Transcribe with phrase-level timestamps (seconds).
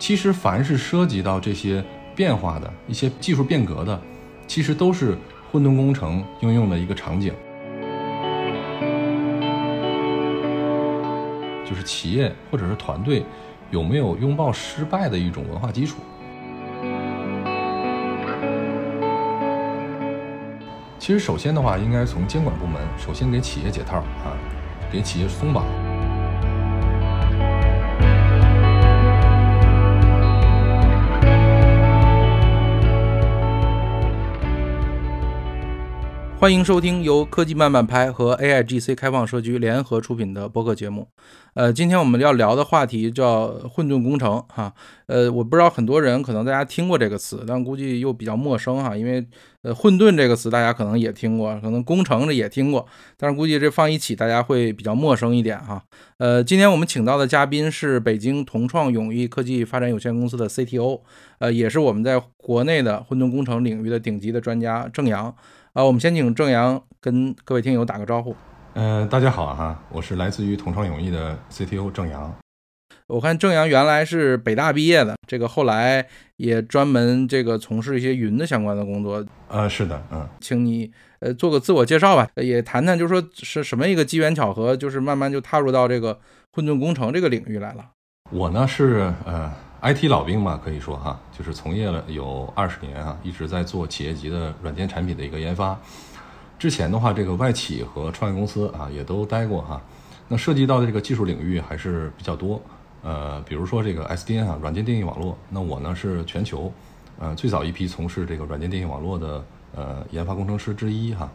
[0.00, 1.84] 其实凡是涉及到这些
[2.16, 4.00] 变化的一些技术变革的，
[4.46, 5.16] 其实都是
[5.52, 7.34] 混沌工程应用的一个场景。
[11.68, 13.22] 就是企业或者是团队
[13.70, 15.98] 有没有拥抱失败的一种文化基础。
[20.98, 24.32] 其实，首先的话，应该从监管部门首先给企业解套啊，
[24.90, 25.89] 给企业松绑。
[36.40, 41.06] 欢迎收听由科技慢慢拍和 AIGC 开放社区联合出品的播客节目。
[41.52, 44.72] 呃，今天我们要聊的话题叫混沌工程，哈。
[45.04, 48.96] 呃，我不知道很多人可能大家听过这个词，但估计又比较陌生哈。
[48.96, 49.22] 因为
[49.60, 52.86] 呃，混沌这个词大家可能也听过，可能工程这也听过，
[53.18, 55.84] 但是估计这放一起大家会比较陌生一点哈。
[56.16, 61.02] 呃，今天我们请到的嘉宾是北京同创永毅科技发展有限公司的 CTO，
[61.38, 65.36] 呃，也是我们在国内的混沌工程领域的顶级的专家郑阳。
[65.72, 68.34] 啊，我们先请郑阳跟各位听友打个招呼。
[68.74, 72.34] 呃，大家好哈，我是来自于同创永毅的 CTO 郑阳。
[73.06, 76.04] 我看郑阳原来是北大毕业的，这个后来
[76.38, 79.24] 也专门这个从事一些云的相关的工作。
[79.46, 80.90] 呃，是的，嗯，请你
[81.20, 86.18] 呃做个自我介绍吧，也谈谈就是说是什么一个机缘巧合，就是慢慢就踏入到这个
[86.52, 87.90] 混沌工程这个领域来了。
[88.32, 89.52] 我呢是呃。
[89.82, 95.78] IT 老兵嘛，可以说哈，就是从业了有二十年啊，一直在做企业级的软件产品的一个研发。
[96.58, 99.80] 之前的话，这个外企和创业公司啊，也都待过哈。
[100.28, 102.60] 那涉及到的这个技术领域还是比较多，
[103.02, 105.34] 呃，比如说这个 SDN 啊，软件定义网络。
[105.48, 106.70] 那我呢是全球，
[107.18, 109.42] 呃，最早一批从事这个软件定义网络的
[109.74, 111.30] 呃研发工程师之一哈。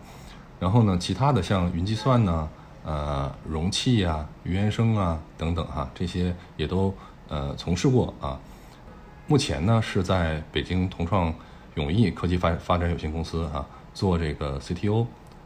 [0.59, 2.47] 然后呢，其他的像云计算呢，
[2.85, 6.93] 呃，容器啊，云原生啊等等哈，这些也都。
[7.27, 8.39] 呃，从事过啊，
[9.27, 11.33] 目前呢是在北京同创
[11.75, 15.05] 永毅科技发发展有限公司啊做这个 CTO。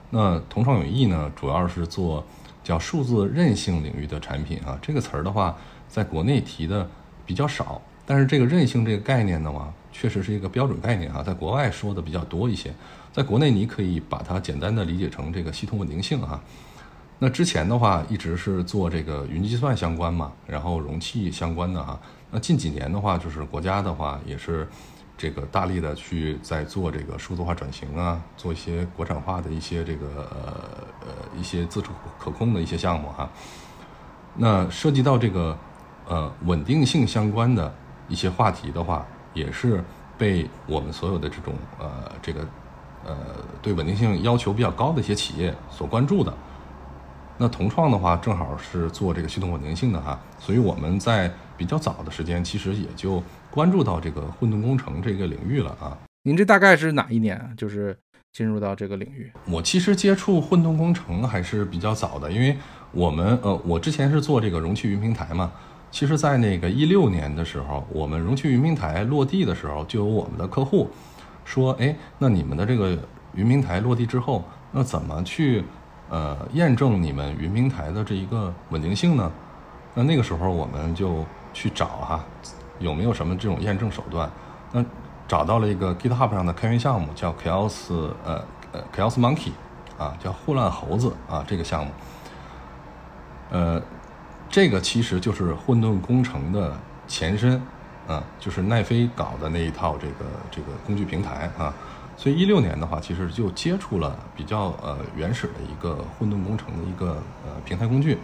[0.10, 2.26] 那同创永毅呢，主要是做
[2.64, 4.78] 叫数字韧性领域的产品啊。
[4.82, 5.56] 这个词儿的话，
[5.88, 6.90] 在国内提的
[7.26, 12.74] 比较少，但是这个韧性这个概念的话，确实是一个标准概念哈，在国外说的比较多一些。
[13.14, 16.42] 在国内，你可以把它简单的理解成这个系统稳定性哈。
[17.22, 22.00] 那之前的话一直是做这个云计算相关嘛，然后容器相关的哈。
[22.32, 24.66] 那近几年的话，就是国家的话也是
[25.18, 30.54] 这个大力的去在做这个数字化转型啊，做一些国产化的一些这个呃
[31.02, 33.30] 呃一些自主可控的一些项目哈。
[34.36, 35.58] 那涉及到这个
[36.08, 37.74] 呃稳定性相关的
[38.08, 39.84] 一些话题的话，也是
[40.18, 42.48] 被我们所有的这种呃这个
[43.06, 43.14] 呃
[43.62, 46.34] 对稳定性要求比较高的一些企业所关注的。
[47.42, 55.98] 那同创的话，正好是做这个系统稳定性的哈，所以我们在比较早的时间，其实也就关注到这个混沌工程这个领域了啊。
[56.24, 57.98] 您这大概是哪一年就是
[58.34, 59.32] 进入到这个领域？
[59.46, 62.58] 我其实接触混沌工程还是比较早的，因为
[62.92, 65.50] 我们呃，我之前是做这个容器云平台嘛。
[65.92, 70.90] 其实，在那个一六年的时候，我们容器云平台落地的时候，就有我们的客户
[71.46, 73.00] 说，哎，那你们的这个
[73.34, 75.64] 云平台落地之后，那怎么去？
[76.10, 79.32] 呃，验证你们云平台的这一个稳定性呢？
[79.94, 82.26] 那那个时候我们就去找哈，
[82.80, 84.30] 有没有什么这种验证手段？
[84.72, 84.84] 那
[85.28, 87.94] 找到了一个 GitHub 上的开源项目，叫 Chaos
[88.26, 89.52] 呃呃 Chaos Monkey
[89.98, 91.92] 啊，叫混乱猴子啊这个项目。
[93.52, 93.82] 呃，
[94.50, 96.76] 这个其实就是混沌工程的
[97.08, 97.62] 前身
[98.08, 101.74] 啊，就是奈飞搞的那一套这个这个工具平台啊。
[102.20, 107.12] 所以一六年的话，其实就接触了比较呃原始的一个混沌工程的一个
[107.46, 108.18] 呃平台工具。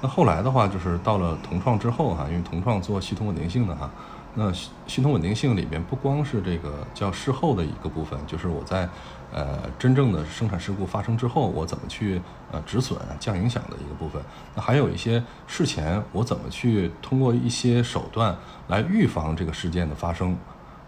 [0.00, 3.88] 那后来的话，就是到了同创之后哈，因为同创做系统稳定性的哈，
[4.34, 8.88] 那系统稳定性里边不光是这个叫事后的一个部分，就是我在
[9.32, 12.20] 呃真正的生产事故发生之后，我怎么去
[12.50, 14.20] 呃止损降影响的一个部分。
[14.56, 20.36] 那还有一些事前我怎么去通过一些手段来预防这个事件的发生。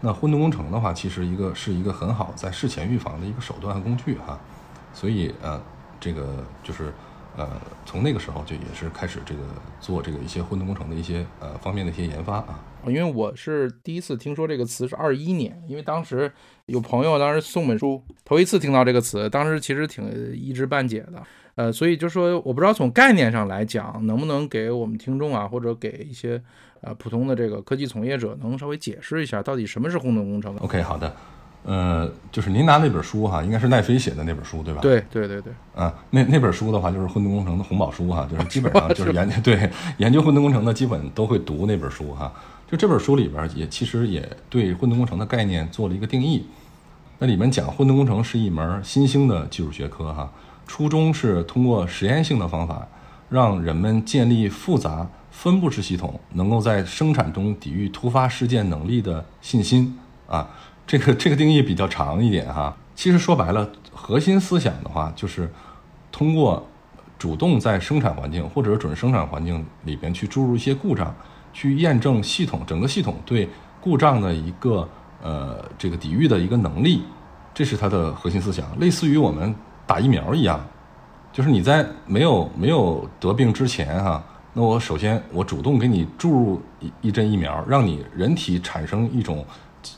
[0.05, 4.39] 那混沌工程的话，其实一个是一个很好在事前预防的一个手段和工具哈，
[4.93, 5.63] 所以呃，
[6.01, 6.93] 这个就是
[7.37, 7.49] 呃，
[7.87, 9.41] 从那个时候就也是开始这个
[9.81, 12.59] 做这个一些混沌工程的一些呃方面的一些研发啊。
[12.85, 16.33] 因为我是第一次听说这个词是二一年，因为当时
[16.67, 21.23] 有朋友当时送本书，头一次听到这个词，当时其实挺一知半解的。
[21.55, 26.43] 呃，所以就说我不知道从概念上来讲，能不能给我们听众啊，或者给一些
[26.83, 31.17] 呃普通的这个科技从业者，能稍微解释一下到底什么是混沌工程？OK，好的，
[31.65, 34.81] 呃，就是您拿那本书哈，应该是奈飞写的那本书对吧？
[34.83, 42.33] 对对对对，啊，那那本书的话就是混沌工程的红宝书哈，就是基本上就是研究 对研究混沌工程的基本都会读那本书哈。
[42.71, 46.47] 就这本书里边也其实也对混沌工程的概念做了一个定义。
[47.19, 50.33] 那里面讲混沌工程是一门新兴的技术学科，哈，
[50.67, 52.89] 初衷是通过实验性的方法，
[53.29, 59.99] 让人们建立复杂分布式系统，能够在生产中抵御突发事件能力的信心
[60.29, 60.49] 啊。
[60.87, 62.77] 这个 这个定义比较长一点哈。
[62.95, 65.51] 其实说白了，核心思想的话就是
[66.13, 66.65] 通过
[67.19, 71.13] 主动在生产环境或者准生产环境里边去注入一些故障，
[71.53, 73.49] 去验证系统整个系统对
[73.81, 74.89] 故障的一个。
[75.25, 77.05] 呃，这个抵御的一个能力，
[77.55, 79.55] 这是它的核心思想，类似于我们
[79.87, 80.61] 打疫苗一样，
[81.33, 84.21] 就是你在没有没有得病之前哈，
[84.55, 89.45] 那我首先我主动给你注入一一针疫苗，让你人体产生一种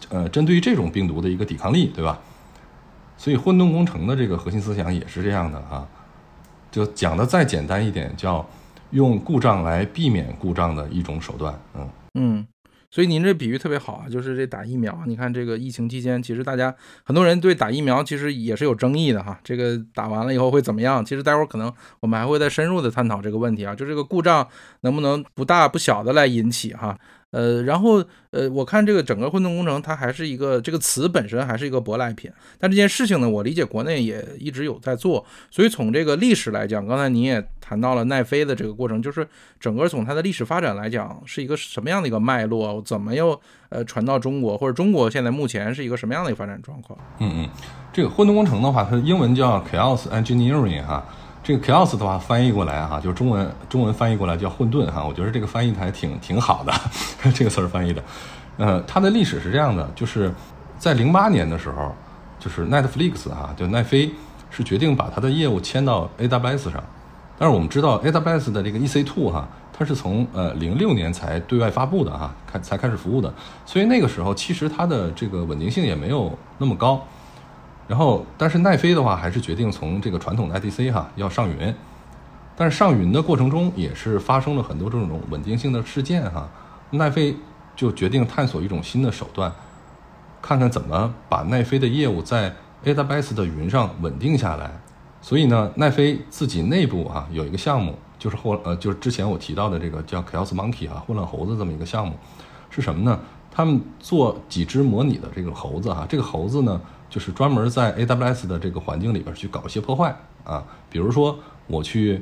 [0.08, 2.18] 呃针对于这种病毒的一个抵抗力，对吧？
[3.16, 5.86] 所以混动工程的这个核心思想也是这样的啊，
[6.70, 8.44] 就讲的再简单一点，叫
[8.90, 12.46] 用故障来避免故障的一种手段，嗯嗯。
[12.94, 14.96] 所以您这比喻特别好啊，就是这打疫苗。
[15.04, 19.36] 你看这个疫情期间，其实大家很多人对打疫苗其实也是有争议的哈。
[19.42, 21.04] 这个打完了以后会怎么样？
[21.04, 24.46] 其实待会儿可能我们还会再深入的探讨这个问题啊，就这个故障
[24.82, 26.96] 能不能不大不小的来引起哈。
[27.34, 32.30] 呃，然后呃，我看这个整个混沌工程，它还是一个这个词本身还是一个舶来品。
[32.60, 35.26] 但这件事情呢，我理解国内也一直有在做。
[35.50, 39.26] 所以从这个历史来讲，刚才你也谈到了奈飞的这个过程，就是
[39.58, 42.80] 整个从它的历史发展来讲，是一个什么样的一个脉络？
[42.82, 46.96] 怎么又呃传到中国，或者中国现在目前是一个什么样的一个发展状况？
[47.18, 47.48] 嗯嗯，
[47.92, 51.04] 这个混沌工程的话，它的英文叫 chaos engineering 哈。
[51.44, 55.04] 这个 chaos 的话翻译过来哈，就是中文中文翻译过来叫混沌哈。
[55.06, 56.72] 我觉得这个翻译的还挺挺好的，
[57.34, 58.02] 这个词儿翻译的。
[58.56, 60.32] 呃，它的历史是这样的，就是
[60.78, 61.94] 在零八年的时候，
[62.40, 64.10] 就是 Netflix 哈，就奈飞
[64.48, 66.82] 是决定把它的业务迁到 AWS 上。
[67.36, 69.46] 但是我们知道 AWS 的这个 EC2 哈，
[69.76, 73.30] 它是从呃零六年才对外发布的哈，开才开始服务的，
[73.66, 77.04] 所以那个时候其实它的这个稳定性也没有那么高。
[77.86, 81.74] 然后，但是奈飞的话还是决定从这个传统的 IDC 哈要上云，
[82.56, 86.48] 但是上云的过程中也是发生了很多这种稳定性的事件哈，
[86.92, 87.36] 奈飞
[87.76, 89.52] 就决定探索一种新的手段，
[90.40, 92.54] 看看怎么把奈飞的业务在
[92.84, 94.70] AWS 的云上稳定下来。
[95.20, 102.14] 所以呢，奈飞自己内部啊有一个项目，就是后呃就是之前我提到的这个叫 Chaos Monkey 啊混乱猴子这么一个项目，
[102.70, 103.20] 是什么呢？
[103.50, 106.80] 他们做几只模拟的这个猴子哈，这个猴子呢。
[107.14, 110.12] 就是专门在 AWS 的这个环境里边去搞一些破坏
[110.42, 111.38] 啊，比如说
[111.68, 112.20] 我去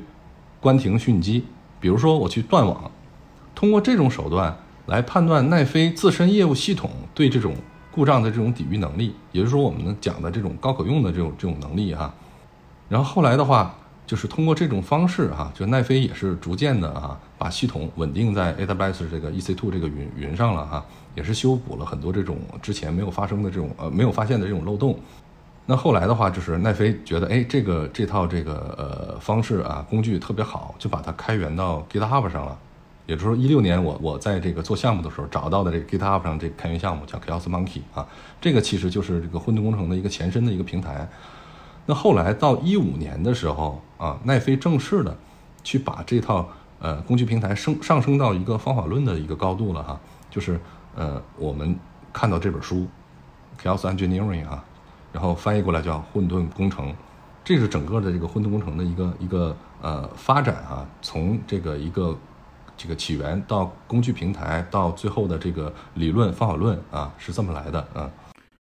[0.61, 1.43] 关停虚拟机，
[1.79, 2.91] 比如说我去断网，
[3.55, 4.55] 通过这种手段
[4.85, 7.55] 来判断奈飞自身业务系统对这种
[7.91, 12.13] 故障的这种抵御能力，也就是说我们讲的这种高可用的这种这种能力哈。
[12.87, 20.85] 然后后来的话，就是通过这种方式哈，就奈飞也是逐渐的啊，把系统稳定在 AWS 这个 EC2 这个云云上了哈。
[21.15, 24.97] 也是修补了很多这种之前没有发生的这种呃没有发现的这种漏洞。
[25.67, 32.57] 那后来的话，就是奈飞觉得，哎，这个这套这个呃方式啊工具特别好，就把它开源到 GitHub 上了。
[33.05, 38.07] 也就是说，一六年我我在这个做项目的时候找到的这个 GitHub 上这个开源项目叫 Chaos Monkey 啊，
[38.41, 41.07] 这个其实就是这个混沌工程的一个前身的一个平台。
[41.85, 45.17] 那后来到一五年的时候啊，奈飞正式的
[45.63, 46.47] 去把这套
[46.79, 50.59] 呃工具平台升上升到一个方法论的一个高度了哈，就是。
[50.95, 51.75] 呃，我们
[52.13, 52.85] 看到这本书
[53.59, 54.63] ，Chaos Engineering 啊，
[55.11, 56.93] 然后翻译过来叫混沌工程，
[57.43, 62.15] 这是整个的这个混沌工程的一个一个呃发展啊，从这个一个
[62.77, 68.07] 这个起源到工具平台，到最后的这个理论方法论啊，是这么来的啊。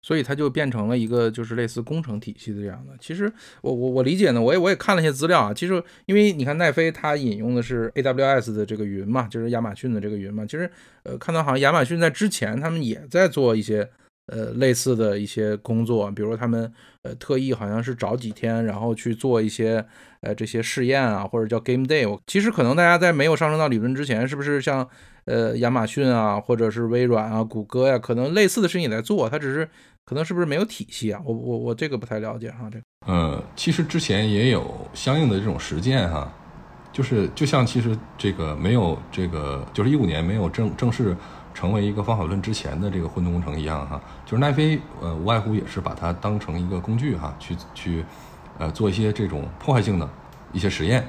[0.02, 2.95] 所以它就变成了一个就是类似工程体系的这样的。
[2.99, 3.30] 其实
[3.61, 5.52] 我我我理解呢，我也我也看了一些资料啊。
[5.52, 10.47] 其实因为你看奈飞它引用的是 AWS 的这个云嘛，就是亚马逊的这个云嘛。
[10.47, 10.71] 其实
[11.02, 13.88] 呃看到好像亚马逊在之前他们也在做一些
[14.26, 19.85] 呃类似的一些工作，比如说他们呃特意好像是找几天然后去做一些
[20.23, 22.19] 呃这些试验啊，或者叫 Game Day。
[22.26, 24.88] 其实可能大家在没有上升到理论之前，是不是像
[25.26, 29.69] 呃亚马逊啊，或者是微软啊、谷歌呀，可能类似的事情也在做，它只是。
[30.11, 31.23] 可能是不是没有体系啊？
[31.25, 32.69] 我我我这个不太了解哈。
[32.69, 36.29] 这呃，其实之前也有相应的这种实践哈，
[36.93, 41.17] 就是就像其实这个没有这个，就是一五年没有正正式
[41.55, 48.05] 成为一个方法论之前的这个混沌工程一样哈，就是奈飞呃无外乎也是把它当成一个工具哈，去去
[48.59, 50.11] 呃做一些这种破坏性的
[50.52, 51.09] 一些实验，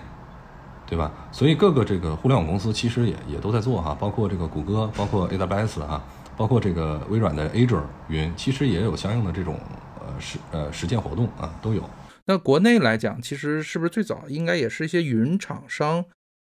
[0.85, 1.11] 对吧？
[1.31, 5.99] 所以各个这个互联网公司其实也也都在做哈，包括这个谷歌，包括 AWS 哈。
[6.37, 9.59] 包括这个微软的 Azure 云，其实也有相应的这种
[9.99, 11.87] 呃实呃实践活动啊，都有。
[12.25, 16.05] 那国内来讲，其实是不是最早应该也是一些云厂商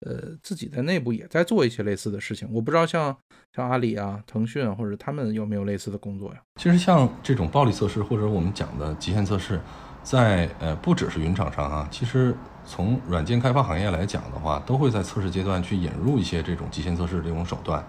[0.05, 2.47] 呃自己在内部也在做一些类似的事情。
[2.51, 3.15] 我不知道像
[3.55, 6.41] 像阿里啊、腾讯啊，或者他们有没有类似的工作呀？
[6.55, 9.59] 其实像这种暴力测试，或者我们讲的极限测试，
[10.03, 17.85] 在呃不只是云厂商啊，其实从软件开发行业来讲的话，都会在测试阶段去引入一些这种极限测试这种手段，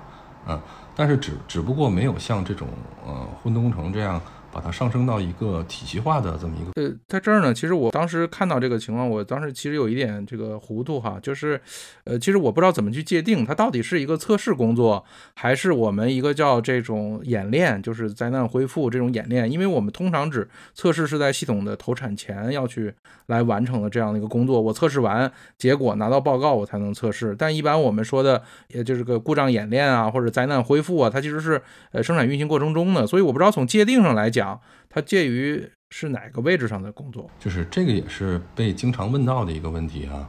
[0.48, 0.60] 嗯，
[0.96, 2.66] 但是只只不过没有像这种
[3.06, 4.20] 呃混沌工程这样。
[4.58, 6.82] 把它上升到一个体系化的这么一个。
[6.82, 11.60] 呃，在这儿呢，其实我当时看到这个情况，我当时其实有一点这个糊涂哈，就是，
[12.02, 22.92] 呃，其实我不知道怎么去界定它到底是一个测试工作，还是我们一个叫这种演练，就是灾难恢复这种演练，因为我们通常指测试是在系统的投产前要去
[23.26, 31.62] 来完成的这样的一个工作，我测试完结果拿到报告我才能测试，但一般我们说的也就是个故障演练啊，或者灾难恢复啊，它其实是
[31.92, 34.47] 呃生产运行过程中的，所以我不知道从界定上来讲。
[34.48, 37.28] 讲它介于是哪个位置上的工作？
[37.38, 40.28] 就是这个也是被经常问到的一个问题啊。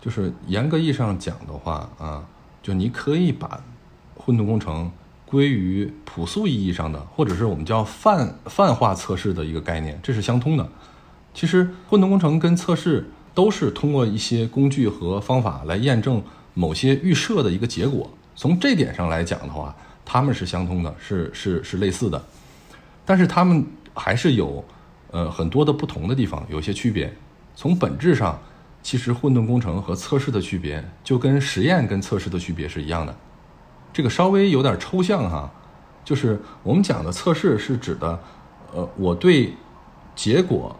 [0.00, 2.26] 就是严格意义上讲的话啊，
[2.62, 3.62] 就你可以把
[4.16, 4.90] 混沌工程
[5.24, 10.68] 归于朴素意义上的，或者是我们叫泛泛化测试的一个概念，这是相通的。
[11.32, 16.22] 其实混沌工程跟测试都是通过一些工具和方法来验证
[16.52, 18.10] 某些预设的一个结果。
[18.34, 19.74] 从这点上来讲的话，
[20.04, 22.20] 他们是相通的，是是是类似的。
[23.04, 24.64] 但是他们还是有，
[25.10, 27.12] 呃，很多的不同的地方，有些区别。
[27.54, 28.38] 从本质上，
[28.82, 33.14] 其实混沌工程和测试的区别，就跟实验跟测试的区别是一样的。
[33.92, 35.50] 这个稍微有点抽象哈，
[36.04, 38.18] 就是我们讲的测试是指的，
[38.72, 39.52] 呃，我对
[40.14, 40.74] 结果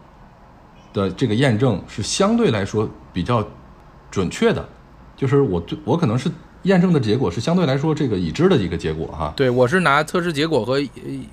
[0.93, 3.45] 的这个验证是相对来说比较
[4.09, 4.67] 准确的，
[5.15, 6.31] 就是我对我可能是。
[6.63, 9.33] 验证的结果是相对来说这个已知的一个结果哈。
[9.35, 10.81] 对，我是拿测试结果和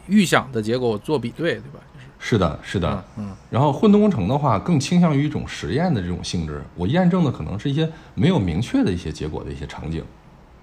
[0.07, 1.81] 预想的结果做比对，对吧？
[2.19, 3.35] 是的，是的，嗯。
[3.49, 6.63] 然后混沌工程的话，更倾向于一种实验的这种性质。
[6.75, 10.05] 我验证的可能是一些没有明确的一些结果的一些场景。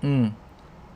[0.02, 0.32] 嗯。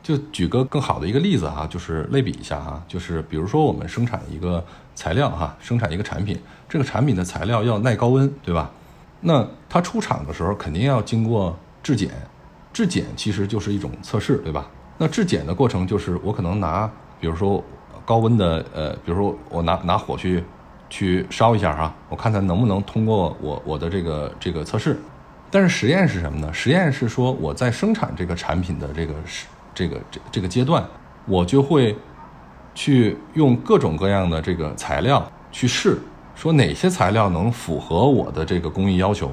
[0.03, 4.63] 就举个更好的一个例子哈，就是类比一下哈，就是比如说我们生产一个
[4.95, 6.37] 材料哈，生产一个产品，
[6.67, 8.71] 这个产品的材料要耐高温，对吧？
[9.21, 12.09] 那它出厂的时候肯定要经过质检。
[12.73, 14.67] 质检其实就是一种测试，对吧？
[14.97, 17.63] 那质检的过程就是我可能拿，比如说
[18.05, 20.43] 高温的，呃，比如说我拿拿火去
[20.89, 24.97] 去烧一下哈，我看它能不能通过我我的这个这个测试。
[25.49, 26.53] 但是实验是什么呢？
[26.53, 30.85] 实验是说我在生产这个产品的这个是这个这这个阶段，
[31.25, 31.95] 我就会
[32.73, 35.97] 去用各种各样的这个材料去试，
[36.35, 39.29] 说哪些材料能符合我的这个工艺要求。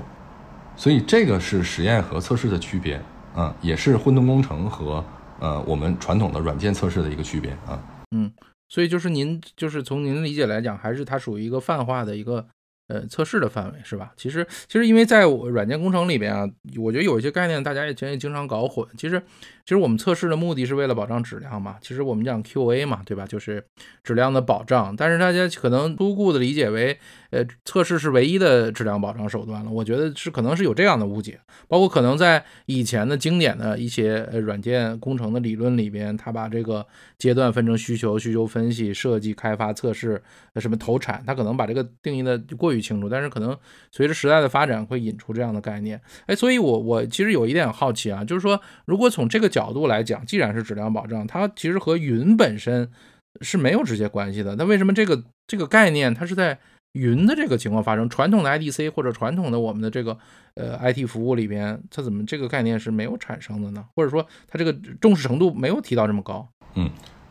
[0.76, 3.00] 所以这个是实验和测试的区别。
[3.40, 5.04] 啊，也是混沌工程和
[5.38, 7.80] 呃我们传统的软件测试的一个区别啊。
[8.10, 8.32] 嗯，
[8.68, 12.46] 所以就是您就是从您理解来讲，还是它属于一个泛化的一个。
[12.90, 14.14] 呃，测试的范围是吧？
[14.16, 18.82] 其实，其实因为在我软件工程里边啊，我觉得有一些概念大家也也经常搞混。
[18.96, 19.22] 其实，
[19.68, 21.76] 其实我们测试的目的是为了保障质量嘛。
[21.82, 23.26] 其实我们讲 QA 嘛，对吧？
[23.26, 23.62] 就是
[24.02, 24.96] 质量的保障。
[24.96, 26.98] 但是大家可能粗故的理解为，
[27.28, 29.70] 呃，测试是唯一的质量保障手段了。
[29.70, 31.38] 我觉得是可能是有这样的误解。
[31.68, 36.86] 包括可能在以前的经典的一些呃软件工程的理论里边，他把这个
[37.18, 40.22] 阶段分成需求、需求分析、设计、开发、测试、
[40.56, 42.78] 什么投产，他可能把这个定义的过于。
[42.78, 43.58] 清楚，但是可能
[43.90, 52.88] 随着时代的发展会引出这样的概念，哎，所以我我其实有一点好奇啊，就是说，如果从这个角角度来讲，既然是质量保障，它其实和云本身
[53.40, 56.58] 是没有直接关系的，那为什么这个这个概念它是在
[56.92, 58.08] 云的这个情况发生？
[58.08, 60.16] 传统的 IDC 或者传统的我们的这个
[60.54, 63.84] 呃 IT 服务里边，它怎么这个概念是没有产生的呢？
[63.94, 66.48] 或者说它这个重视程度没有提到这么高？
[66.74, 66.88] 嗯，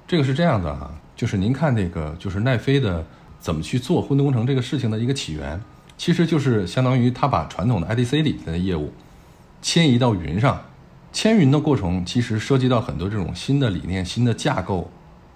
[0.07, 3.05] 这个是这样的哈，就是您看那个就是奈飞的。
[3.39, 5.61] 怎么去做混沌工程这个事情的一个起源，
[5.95, 8.91] 其实就是相当于他把传统的 IDC 里的业务
[9.61, 10.59] 迁移到云上。
[11.17, 14.87] 迁云的过程其实涉及到很多这种新的理念、新的架构、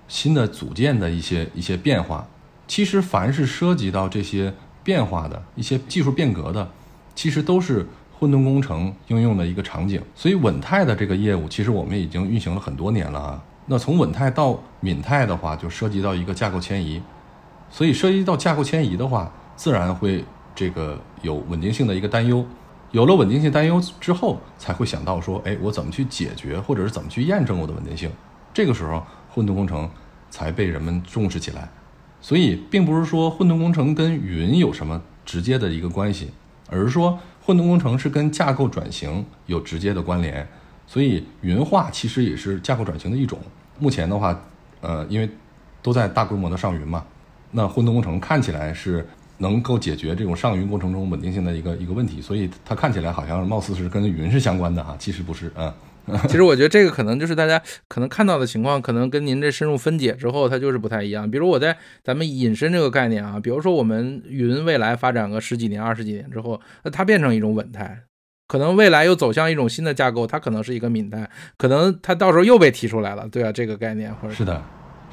[0.07, 2.27] 新的组件的一些一些变化。
[2.67, 6.69] 其实凡是涉及到这些变化的一些技术变革的，
[7.15, 7.88] 其实都是
[8.19, 10.00] 混沌工程应用的一个场景。
[10.13, 13.43] 所以稳态的这个业务，其实我们已经运行了很多年了啊。
[13.65, 17.01] 那从稳态到敏态的话，就涉及到一个架构迁移。
[17.71, 20.23] 所以涉及到架构迁移的话，自然会
[20.53, 22.45] 这个有稳定性的一个担忧。
[22.91, 28.12] 有了稳定性担忧之后，才会想到说，哎，我怎么去解决，或者是怎么去验证我的稳定性？
[28.53, 29.89] 这个时候，混沌工程
[30.29, 31.69] 才被人们重视起来。
[32.19, 36.31] 所以，并不是说混沌工程跟云有什么直接的一个关系，
[36.69, 40.45] 而是说混沌工程是跟架构转型有直接的关联。
[40.86, 43.39] 所以，云化其实也是架构转型的一种。
[43.79, 44.38] 目前的话，
[44.81, 45.29] 呃，因为
[45.81, 47.05] 都在大规模的上云嘛。
[47.51, 49.07] 那混沌工程看起来是
[49.41, 55.74] 能够解决这种上云过程中稳定性的一个一个问题，所以它看起来好像貌似是跟云是相关的哈，其实不是啊。
[56.27, 61.29] 其实我觉得这个可能就是大家可能看到的情况，可能跟您这深入分解之后，它就是不太一样。
[61.29, 68.01] 比如我在咱们引申这个概念啊，比如说我们云未来发展个十几年、二十几年之后，那它变成一种稳态，
[68.48, 74.62] 可能未来又走向一种新的架构，它可能是一个敏态，可能它到时候又被提出来了，对啊，这个概念或者是的。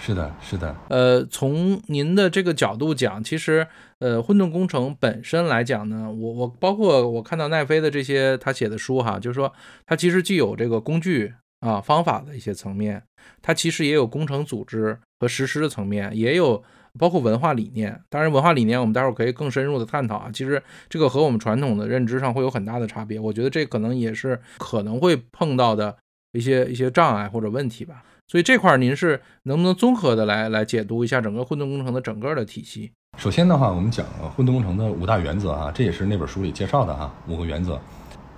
[0.01, 0.75] 是的，是的。
[0.89, 3.67] 呃，从您的这个角度讲，其实，
[3.99, 9.53] 呃，混沌工程本身来讲呢，我我包括我看到奈飞的这些他写的书哈，就是说
[9.87, 13.03] 它其实既有这个工具啊方法的一些层面，
[13.43, 16.63] 它其实也有工程组织和实施的层面，也有
[16.99, 18.01] 包括文化理念。
[18.09, 20.31] 当然，文化理念我们待会儿可以更深入的探讨啊。
[20.33, 25.97] 其实这个和我们传统的认知上会有很大的差别，我觉得这可能也是可能会碰到的
[26.33, 28.05] 一些一些障碍或者问题吧。
[28.31, 32.93] 所以这块您是能不能综合的来来解读一下整个混沌工程的整个的体系？
[33.17, 34.05] 首先的话，我们讲
[34.37, 37.81] 混沌工程的五大原则啊，这也是那本书里介绍的哈，五个原则。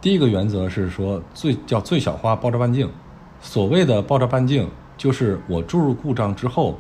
[0.01, 2.89] 第一个原则是说最叫最小化爆炸半径。
[3.41, 6.79] 所谓的爆炸半径，就是我注入故障之后，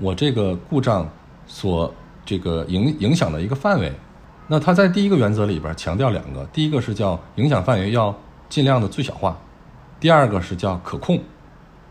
[0.00, 1.08] 我这个故障
[1.46, 1.94] 所
[2.26, 3.92] 这个影影响的一个范围。
[4.48, 8.12] 那它在第一个原则里边强调两个，第一个是叫影响范围要
[8.48, 9.38] 尽量的最小化，
[10.00, 11.20] 第二个是叫可控。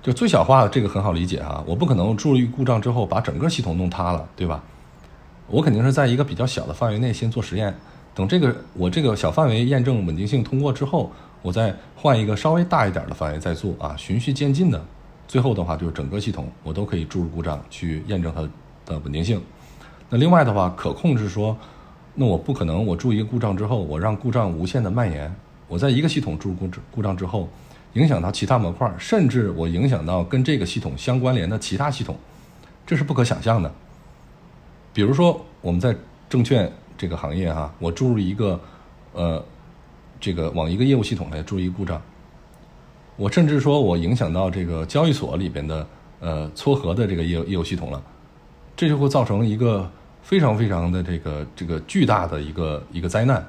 [0.07, 4.63] 就最小化的这个很好理解哈，我不可能注入故障之后把整个系统弄塌了，对吧？
[5.49, 7.75] 我肯定是在一个比较小的范围内先做实验，
[8.15, 11.11] 等这个我这个小范围验证稳定性通过之后，
[11.41, 14.81] 我再换一个稍微大一点的范围再做啊，循序渐进的，
[15.27, 18.41] 最后的话就是整个系统我都可以注入故障去验证它
[18.85, 19.41] 的稳定性。
[20.09, 21.53] 那另外的话，可控制说，
[22.13, 25.35] 那我不可能我注一个故障之后，我让故障无限的蔓延，
[25.67, 27.49] 我在一个系统注入故故障之后。
[27.97, 32.15] 影响到其他模块，甚至我影响到跟这个系统相关联的其他系统，
[32.85, 33.73] 这是不可想象的。
[34.93, 35.95] 比如说，我们在
[36.29, 38.59] 证券这个行业哈，我注入一个
[39.13, 39.43] 呃，
[40.19, 41.99] 这个往一个业务系统来注入一个故障，
[43.15, 45.87] 我甚至说我影响到这个交易所里边的
[46.19, 47.99] 呃撮合的这个业务业务系统了，
[48.75, 49.89] 这就会造成一个
[50.21, 53.43] 非常非常的这个这个巨大的一个一个灾难。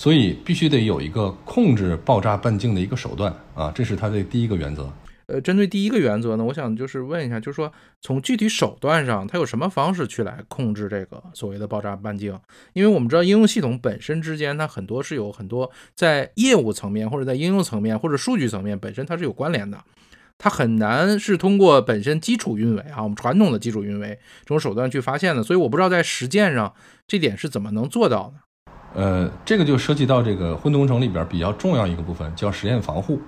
[0.00, 4.90] 所以必须得有一个控制爆炸半径的一个手段啊，这是它的第一个原则。
[5.26, 12.34] 呃，针对第一个原则呢，我想就是问一下，就是说从具体手段上，它有什么方式去来控制这个所谓的爆炸半径？
[12.72, 19.84] 因为我们知道应用系统本身之间，它很多是有很多在业务层面或者在应用层面或者数据层面本身它是有关联的，
[20.38, 25.42] 它很难是通过本身基础运维啊，我们传统的基础运维这种手段去发现的。
[25.42, 26.72] 所以我不知道在实践上
[27.06, 28.40] 这点是怎么能做到的。
[28.94, 33.20] 呃，这个就涉及到这个混沌工程里边比较重要一个部分，叫实验防护。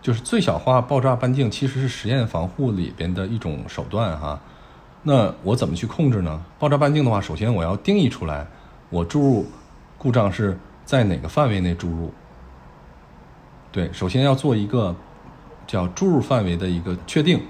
[0.00, 4.38] 就是最小化爆炸半径其实是实验防护里边的一种手段哈。
[5.02, 6.44] 那我怎么去控制呢？
[6.58, 8.46] 爆炸半径的话，首先我要定义出来，
[8.90, 9.46] 我注入
[9.98, 12.12] 故障是在哪个范围内注入。
[13.70, 14.94] 对，首先要做一个
[15.66, 17.40] 叫注入范围的一个确定。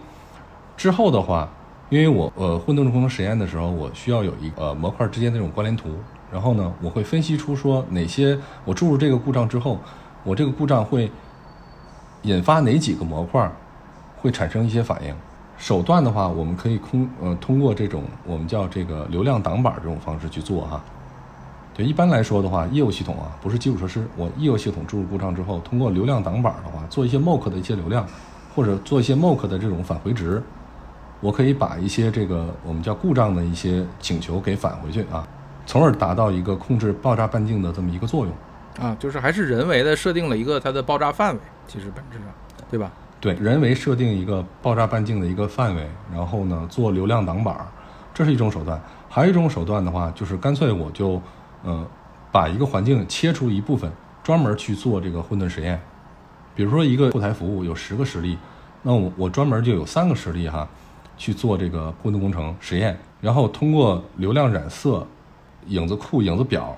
[0.77, 1.51] 之后的话，
[1.91, 5.91] 因为我呃混沌工程实验的时候，我需要有一个模块之间那种关联图。
[6.33, 9.79] 然后呢，我会分析出说哪些我注入这个故障之后，
[10.25, 11.13] 我这个故障会
[12.23, 13.53] 引发哪几个模块
[14.17, 15.15] 会产生一些反应。
[15.59, 20.83] 手段的话，我们可以空呃通过这种我们叫这个流量挡板这种方式去做哈。
[21.75, 28.07] 对，一般来说的话，业务系统啊不是基础设施，我业务系统注入故障之后，通过流量挡板的话，做一些 mock 的一些流量，
[28.55, 30.43] 或者做一些 mock 的这种返回值，
[31.21, 35.29] 我可以把一些这个我们叫故障的一些请求给返回去啊。
[35.65, 38.35] 从而达到一个控制爆炸半径的这么一个作用，
[38.87, 42.27] 啊，就是还是人为的设定了一个它的爆炸范围，其实本质上，
[42.71, 42.91] 对吧？
[43.21, 47.57] 对，人为设定一个爆炸半径的一个范围，然后呢做流量挡板，
[48.13, 48.81] 这是一种手段。
[49.09, 51.23] 还有一种手段的话，就是干脆我就，
[51.63, 51.87] 呃，
[52.33, 53.91] 把一个环境切出一部分，
[54.25, 55.81] 专门去做这个混沌实验。
[56.55, 58.37] 比如说一个后台服务有十个实例，
[58.83, 60.67] 那我我专门就有三个实例哈，
[61.17, 65.07] 去做这个混沌工程实验，然后通过流量染色。
[65.67, 66.77] 影子库、影子表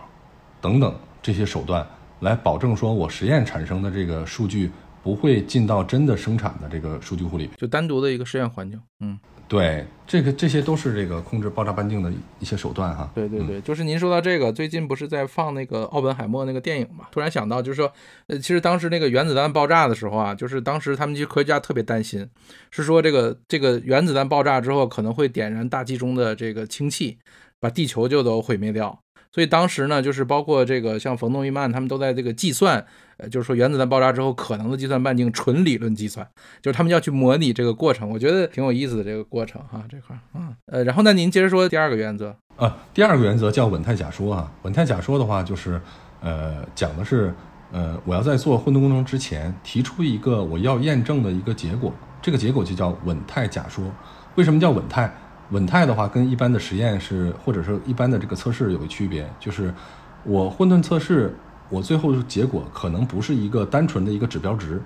[0.61, 1.87] 等等这些手段，
[2.21, 4.71] 来保证说我实验产生的这个数据
[5.03, 8.81] 不会进到真的生产的这个数据库里就单独的一个实验环境。
[9.01, 13.11] 嗯，对，这个这些都是这个控制爆炸半径的一些手段哈。
[13.15, 17.05] 对对对，就是您说到这个，最近不是在放那个奥本海默那个电影嘛？
[17.13, 17.93] 突然想到，就是说，
[18.29, 22.27] 呃，其实当时那个原子弹爆炸的时候啊，就是当时他们这些科学家特别担心，
[22.71, 27.19] 是说这个这个原子弹爆炸之后可能会点燃大气中的这个氢气。
[27.61, 28.99] 把地球就都毁灭掉，
[29.33, 32.85] 所以当时呢，就是包括这个像冯诺依曼他们都在这个计算，
[33.17, 36.27] 呃，就是说原子弹爆炸之后可能的计算半径，纯理论计算，
[36.61, 38.11] 就是他们要去模拟这个过程。
[38.11, 45.81] 我觉得挺有意思的这个过程哈，这块，嗯，呃，然后呢，您接着说第二个原则啊，第二个原则叫稳态假说啊，稳态假说的话就是，
[46.21, 47.35] 呃，讲的是，
[47.73, 53.85] 呃，我要在做混沌工程之前提出一个我要验证的一个结果，这个结果就叫稳态假说。
[54.37, 55.13] 为什么叫稳态？
[55.55, 59.73] 稳态的话，跟一般的实验是，或者是一般的这个测试有个区别，就是
[60.25, 61.33] 我混沌测试，
[61.69, 64.83] 我最后的结果可能不是一个单纯的一个指标值，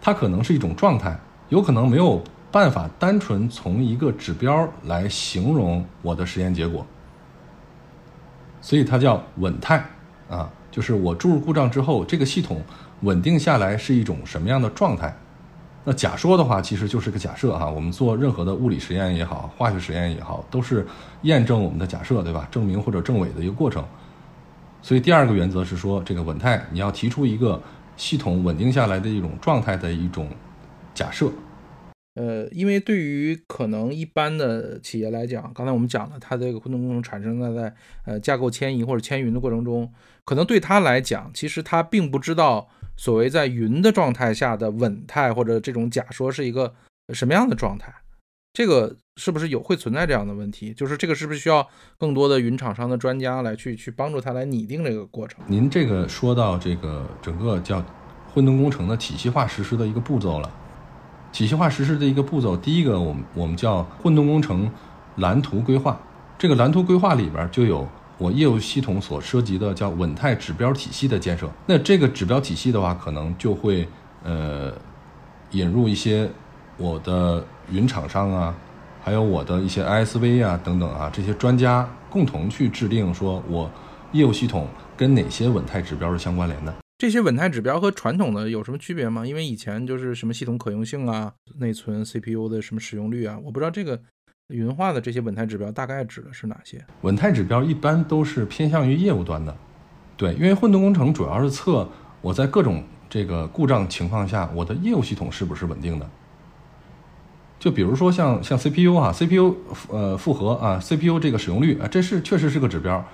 [0.00, 1.16] 它可能是一种状态，
[1.48, 6.84] 有可能没有办法单纯从一个指标来形容我的实验结果，
[8.60, 9.88] 所以它叫稳态
[10.28, 12.60] 啊，就是我注入故障之后，这个系统
[13.02, 15.16] 稳定下来是一种什么样的状态。
[15.82, 17.70] 那假说的话，其实就是个假设哈。
[17.70, 20.86] 我们做任何的物理实验也好，化学实验也好，都是
[21.22, 22.46] 验证我们的假设，对吧？
[22.50, 23.82] 证明或者证伪的一个过程。
[24.82, 27.62] 所以第二个原则是说，这个稳态，你要提出一个
[27.96, 30.28] 系统稳定下来的一种状态的一种
[30.92, 31.32] 假设。
[32.14, 39.90] 呃，因为对于可能一般的企业来讲，刚才我们讲了，它这个混沌工程产生在在呃架构迁移或者迁云的过程中，
[40.26, 42.68] 可能对他来讲，其实他并不知道。
[43.00, 46.74] 所谓在云的状态下的稳态或者这种假说是一个
[47.14, 47.90] 什么样的状态？
[48.52, 50.74] 这个是不是有会存在这样的问题？
[50.74, 55.42] 就是这个是不是需要更多的云厂商的专家来去去帮助他来拟定这个过程？
[55.46, 57.82] 您这个说到这个整个叫
[58.34, 60.52] 混沌工程的体系化实施的一个步骤了。
[61.32, 64.70] 体系化实施的一个步骤，第一个我们我们叫混沌工程
[65.16, 65.98] 蓝图规划。
[66.38, 67.88] 这个蓝图规划里边就有。
[68.20, 73.88] 我业务系统所涉及的叫稳态指标体系的建设，那这个指标体系的话，可能就会
[74.22, 74.70] 呃
[75.52, 76.30] 引入一些
[76.76, 78.54] 我的云厂商啊，
[79.02, 83.70] 还有我的一些 ISV 啊等等啊这些专家共同去制定，说我
[84.12, 86.74] 业务系统跟哪些稳态指标是相关联的。
[86.98, 89.26] 这些稳态指标和传统的有什么区别吗？
[89.26, 93.98] 因为以前就是什么系统可用性啊、内存 CPU 的什么使用率啊，我不知道这个。
[94.50, 96.84] 云化的这些稳态指标大概指的是哪些？
[97.02, 99.56] 稳态指标一般都是偏向于业务端的，
[100.16, 101.88] 对，因为混沌工程主要是测
[102.20, 106.08] 我在各种这个故障情况下，我的业务系统是不是稳定的。
[107.58, 109.54] 就比如说像像 CPU 啊，CPU
[109.90, 113.04] 呃复合啊，CPU 这个使用率啊，这是确实是个指标，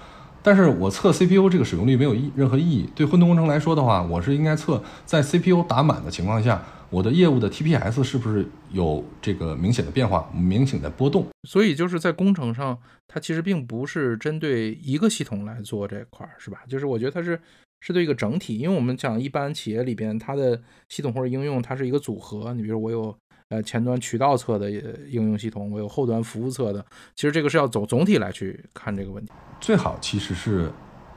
[0.43, 2.89] 但是我测 CPU 这个使用率没有意任何意义。
[2.95, 6.63] 对混沌工程来说的话，我是应该测在 CPU 打满的情况下。
[6.89, 11.27] 我的业务的 TPS 是不是有这个明显的变化、明显的波动？
[11.45, 16.61] 所以就是在工程上，它其实并不是针对一个系统来做这块儿，是吧？
[16.69, 17.41] 就是我觉得它是
[17.81, 22.55] 是对一个整体，因为我们讲一般企业里边，它的系统或者应用，它是一个组合。
[22.55, 23.17] 你比如我有
[23.49, 29.33] 呃前端渠道侧的应用系统，我有后端服务侧的，其实这个是要走总体来去看这个问题。
[29.61, 30.71] 最好其实是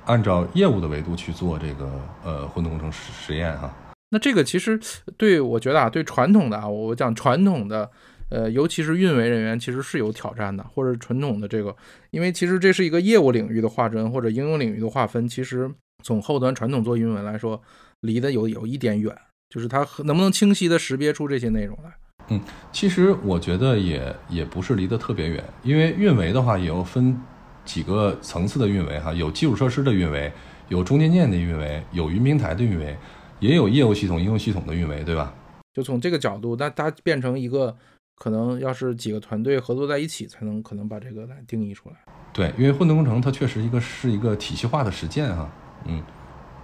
[0.05, 3.71] 按照业务的维度去做这个呃混沌工程实实验哈。
[4.11, 4.79] 那这个其实
[5.17, 7.89] 对我觉得啊，对传统的啊，我讲传统的，
[8.29, 11.75] 呃，尤其是运维人员，其实是有挑战的，或者传统的这个，
[12.09, 15.69] 因为其实这是一个业务领域的划分或者应用领域的划分，其实
[16.03, 17.61] 从后端传统做运维来说，
[18.01, 19.15] 离得有有一点远，
[19.47, 21.91] 就是它能不能清晰的识别出这些内容来？
[22.29, 22.41] 嗯，
[22.71, 27.15] 其实我觉得也也不是离得特别远，因为运维的话也要分
[27.63, 30.31] 几个层次的运维哈，有基础设施的运维，
[30.67, 32.97] 有中间件的运维，有云平台的运维。
[33.39, 35.33] 也有业务系统、应用系统的运维，对吧？
[35.73, 37.75] 就从这个角度，那它变成一个
[38.15, 41.95] 可能要是几个团队合作在一起，才能可能把这个来定义出来。
[42.33, 45.49] 对，因为混沌工程它确实一个是一个体系化的实践哈。
[45.85, 46.03] 嗯，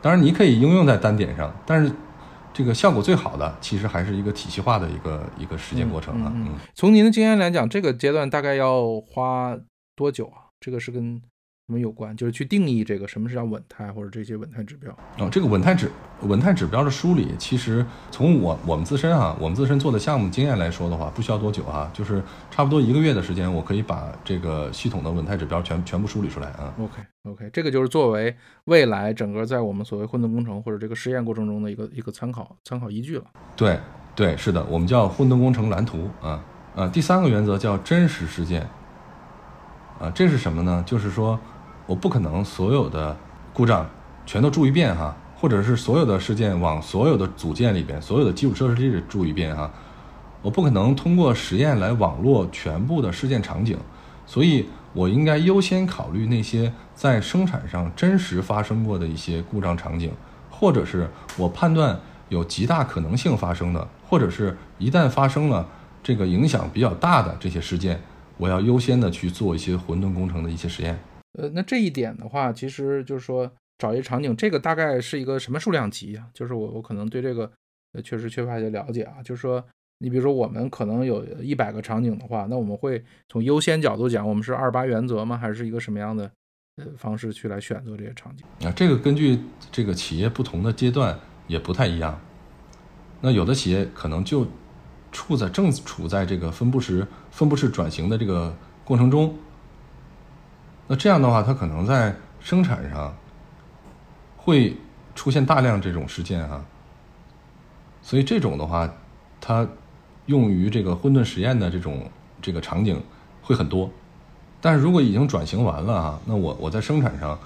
[0.02, 1.92] 当然你可以应用在单点上，但是
[2.54, 6.32] 这个效果最好的其实还是一个体系化的一个一个实践过程啊。
[6.36, 9.58] 嗯，从您的经验来讲，这个阶段大概要花
[9.96, 10.52] 多久啊？
[10.60, 11.22] 这个是跟。
[11.67, 12.15] 什么有关？
[12.15, 15.28] 就是去定义这个什么是叫稳态，或者这些稳态指标哦。
[15.32, 15.89] 这个稳态指
[16.21, 26.71] 稳态指标的梳理，其实从我我们自身啊，我们自身做的项目经验来说的话，不需要多久啊，就是差不多一个月的时间，我可以把这个系统的稳态指标全全部梳理出来啊。
[26.78, 33.25] OK OK，这个就是作为未来整个在我们所谓混沌工程或者这个实验过程中的一个一个参考参考依据了。
[33.56, 33.80] 对
[34.15, 36.39] 对，是的，我们叫混沌工程蓝图啊
[36.75, 36.88] 啊。
[36.89, 38.62] 第三个原则叫真实事件
[39.99, 40.84] 啊，这是什么呢？
[40.86, 41.39] 就是说。
[41.88, 43.15] 我不可能所有的
[43.54, 43.88] 故障
[44.26, 49.71] 全都注一遍哈，或者是所有的事件往所有的组件里边、所有的基础设施里注一遍哈。
[50.41, 53.78] 我不可能通过实验来网络全部的事件场景，
[54.26, 60.12] 所以我应该优先考虑那些在生产上真实发生过的一些故障场景，
[60.50, 65.67] 或者是我判断有极大可能性发生的，或者是一旦发生了
[66.04, 68.00] 这个影响比较大的这些事件，
[68.38, 71.00] 我要优先的去做一些混沌工程的一些实验。
[71.38, 76.26] 呃，那这一点的话，其实就是说找一个场景，这个大概是一个什么数量级啊？
[76.34, 77.52] 就是我我可能对这个
[77.93, 79.21] 呃确实缺乏一些了解啊。
[79.21, 79.63] 就是说，
[80.00, 85.38] 你比如说我们可能有一百个场景的话，那我们会从优先角度讲，我们是二八原则吗？
[85.38, 86.32] 还是一个什么样的
[86.78, 88.45] 呃方式去来选择这些场景？
[88.65, 89.38] 啊，这个根据
[89.71, 92.17] 这个企业不同的阶段也不太一样。
[93.19, 94.48] 那有的企业可能就
[95.12, 99.36] 处在正处在这个分布式分布式转型的这个过程中。
[100.88, 103.15] 那这样的话，它可能在生产上
[104.38, 104.78] 会
[105.15, 106.63] 出现大量这种事件哈，
[108.04, 108.88] 所以这种的话，
[109.41, 109.67] 它
[110.28, 112.10] 用于这个混沌实验的这种
[112.41, 113.02] 这个场景
[113.41, 113.89] 会很多。
[114.62, 117.38] 但是如果已经转型完了哈，那我我在生产上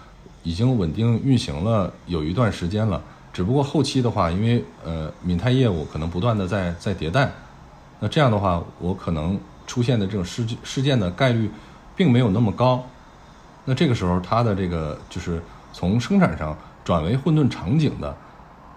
[0.44, 7.32] 已经稳定运行了有一段时间了，只不过后期的话，因为呃闽泰业务可能不断的在在迭代，
[8.02, 11.50] 那这样的话，我可能出现的这种事事件的概率
[11.96, 12.86] 并没有那么高。
[13.70, 15.40] 那这个时候，它的这个就是
[15.72, 18.18] 从生产上转为混沌场景的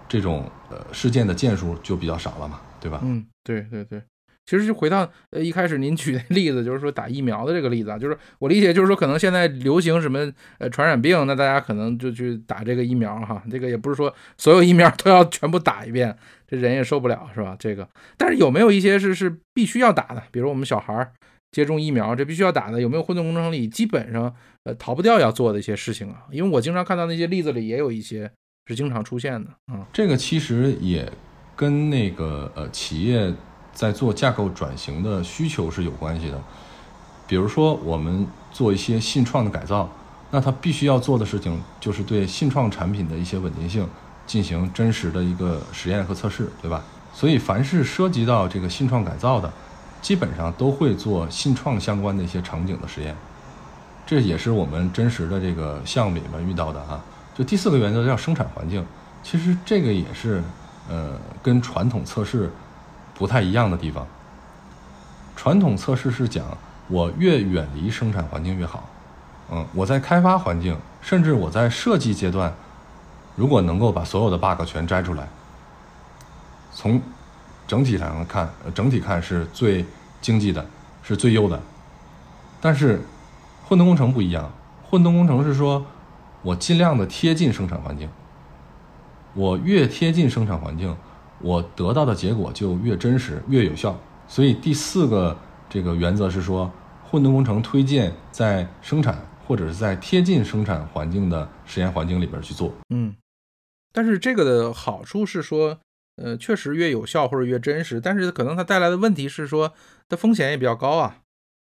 [0.07, 2.99] 这种呃事件的件数就比较少了嘛，对吧？
[3.01, 3.99] 嗯，对对对。
[4.45, 13.41] 其实就回到呃一开始您举的例子，就是说打疫苗的这个例子啊，就是我理解就是说可能现在流行什么呃传染病，那大家可能就去打这个疫苗哈。
[13.49, 16.15] 这个也不是说所有疫苗都要全部打一遍，
[16.47, 17.55] 这人也受不了是吧？
[17.57, 20.21] 这个，但是有没有一些是是必须要打的？
[20.29, 21.13] 比如我们小孩儿。
[21.53, 26.23] 接种疫苗，这必须要打的，有没有混沌工程里基本上呃逃不掉要做的一些事情啊？
[26.31, 28.29] 因为我经常看到那些例子里也有一些
[28.65, 29.87] 是经常出现的啊。
[29.93, 31.09] 这个其实也
[31.55, 33.31] 跟那个呃企业
[33.71, 36.41] 在做架构转型的需求是有关系的。
[37.27, 39.87] 比如说我们做一些信创的改造，
[40.31, 43.87] 那它必须要做的事情就是对信创产品的一些稳定性
[44.25, 46.83] 进行真实的一个实验和测试，对吧？
[47.13, 49.53] 所以凡是涉及到这个信创改造的。
[50.03, 53.15] 基本上都会做信创相关的一些场景的实验，
[54.05, 57.01] 这也是我们真实的这个项目里面遇到的哈。
[57.33, 58.85] 就第四个原则叫生产环境，
[59.23, 60.43] 其实这个也是
[60.89, 61.11] 呃
[61.41, 62.51] 跟传统测试
[63.15, 64.05] 不太一样的地方。
[65.37, 66.45] 传统测试是讲
[66.89, 68.83] 我越远离生产环境越好，
[69.49, 72.53] 嗯，我在开发环境，甚至我在设计阶段，
[73.37, 75.29] 如果能够把所有的 bug 全摘出来，
[76.73, 77.01] 从
[77.67, 79.85] 整体上看，整体看是最
[80.21, 80.65] 经济的，
[81.01, 81.59] 是最优的。
[82.59, 83.01] 但是，
[83.65, 84.51] 混沌工程不一样。
[84.83, 85.85] 混沌工程是说，
[86.41, 88.09] 我尽量的贴近生产环境。
[89.33, 90.95] 我越贴近生产环境，
[91.39, 93.97] 我得到的结果就越真实、越有效。
[94.27, 95.37] 所以第四个
[95.69, 96.71] 这个原则是说，
[97.09, 102.71] 混沌工程推荐在生产或者是在贴近生产环境的实验环境里边去做。
[102.89, 103.15] 嗯，
[103.91, 105.79] 但是这个的好处是说。
[106.15, 109.73] 呃，确实越有效或者越真实，但是可能它带来的问题是说，
[110.07, 111.17] 它风险也比较高啊。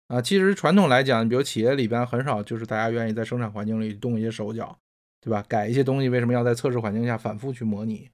[0.06, 4.78] 啊，其实传统来讲，比如企业里边很少就是大家愿意在生产环境里动一些手脚，
[5.20, 5.44] 对吧？
[5.48, 8.08] 改一些东西，为什么要在测试环境下反复去模拟？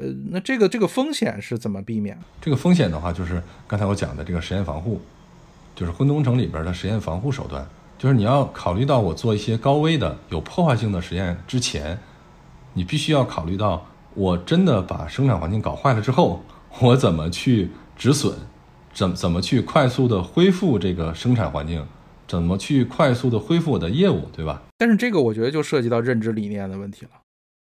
[0.00, 2.16] 呃，那这个这个风险是怎么避免？
[2.40, 5.00] 这个风险的话，就是刚才我讲的这个实验防护，
[5.74, 7.66] 就是混沌城里边的实验防护手段，
[7.98, 11.98] 就是你要考虑到我做一些高危的、有破坏性的实验之前，
[12.72, 13.84] 你必须要考虑到。
[14.14, 16.42] 我真的把生产环境搞坏了之后，
[16.80, 18.34] 我怎么去止损？
[18.92, 21.86] 怎怎么去快速的恢复这个生产环境？
[22.28, 24.62] 怎么去快速的恢复我的业务，对吧？
[24.78, 27.10] 但是这个我觉得就涉及到认知理念的问题了，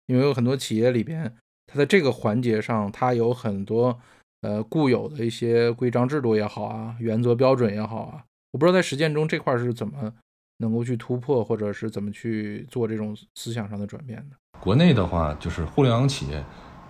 [0.08, 1.36] 因为有很多企业里边，
[1.68, 4.00] 它在这个环节上，它有很多
[4.42, 10.14] 呃固有的一些规章制度也好啊，原则标准也好啊，我不知道在实践中这块是怎么
[10.62, 14.38] 能够去突破，或者是怎么去做这种思想上的转变的。
[14.60, 16.44] 国内的话，就是互联网企业，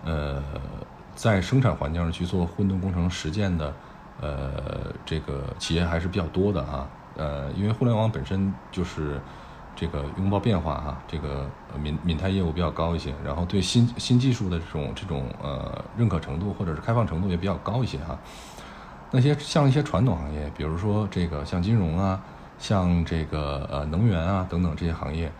[0.04, 0.40] 呃，
[1.16, 3.74] 在生产环境上去做混沌工程实践的，
[4.20, 6.88] 呃，这个企业还是比较多的啊。
[7.16, 9.20] 呃，因为互联网本身就是
[9.74, 11.50] 这个拥抱变化哈，这个
[11.82, 18.18] 敏敏态业务比较高一些，然后对新新技术的这种这种呃认可程度或者是开放程度也比较高一些哈。
[19.10, 22.18] 那些像一些传统行业，比如说这个像金融啊，
[22.62, 25.30] 像这个呃能源啊等等这些行业，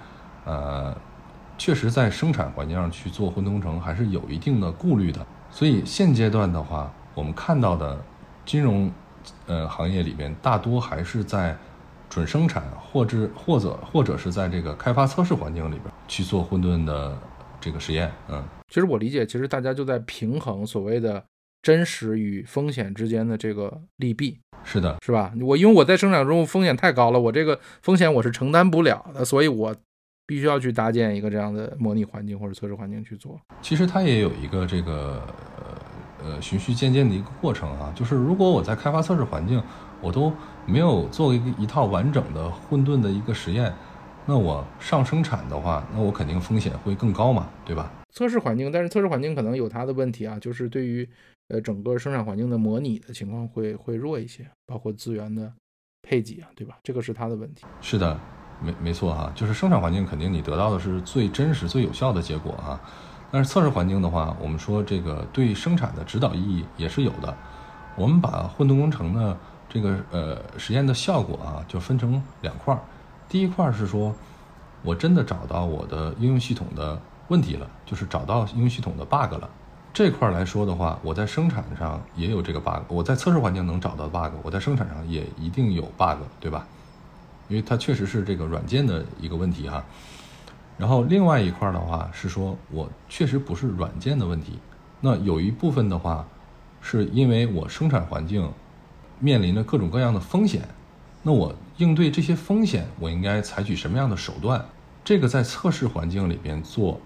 [0.45, 0.95] 呃。
[1.59, 5.25] 确实，在生产环境上去做混同城还是有一定的顾虑的。
[5.49, 7.97] 所以现阶段的话，我们看到的
[8.45, 8.91] 金融
[9.47, 11.57] 呃行业里边，大多还是在
[12.11, 17.17] 准生产，或者或者或者是在这个开发测试环境里边去做混沌的
[17.61, 18.11] 这个实验。
[18.29, 21.23] 嗯，其实我理解，其实大家就在平衡所谓的
[21.63, 24.41] 真实与风险之间的这个利弊。
[24.65, 25.33] 是的，是吧？
[25.41, 29.75] 我因为我在生产中风险太高了，我这个风险我是承担不了的，所以我。
[30.25, 33.39] 必须要去搭建一个这样的模拟环境或者测试环境去做。
[33.61, 35.21] 其实它也有一个这个
[35.59, 39.61] 呃呃循序渐进的一个过程啊，就是如果我在开发测试环境
[40.01, 40.33] 我都
[40.65, 43.71] 没有做一个一套完整的混沌的一个实验，
[44.25, 47.91] 那我上生产的话，那我肯定风险会更高嘛，对吧？
[48.11, 51.07] 测试环境，但是测试环境可能有它的问题啊，就是对于
[51.53, 55.53] 呃整个生产环境的模拟的情况会会弱一些，包括资源的
[56.01, 56.79] 配给啊，对吧？
[56.83, 57.67] 这个是它的问题。
[57.83, 58.19] 是的，
[58.63, 62.81] 没没错哈，就是生产环境肯定你得到的是最真实、最有效的结果啊。
[63.31, 67.37] 但是测试环境的话，我们说这个对生产的指导意义也是有的。
[67.97, 69.39] 我们把混沌工程的
[69.69, 72.81] 这个呃实验的效果啊，就分成两块儿。
[73.29, 74.15] 第一块是说，
[74.83, 79.51] 我真的找到我的应用系统的问题了，就是找到应用系统的 bug 了。
[79.95, 86.67] 这块来说的话，我在生产上也有这个 bug，我在测试环境能找到 bug，我在生产上也一定有 bug，对吧？
[87.49, 89.85] 因为它确实是这个软件的一个问题哈。
[90.79, 94.59] 然后另外一块的话是说，我确实不是软件的问题，
[95.01, 96.27] 那有一部分的话，
[96.81, 98.51] 是因为我生产环境
[99.19, 100.63] 面临着各种各样的风险，
[101.23, 104.65] 那我应对这些风险，我应该采取什么样的手段？
[105.05, 106.99] 这个在测试环境里边做，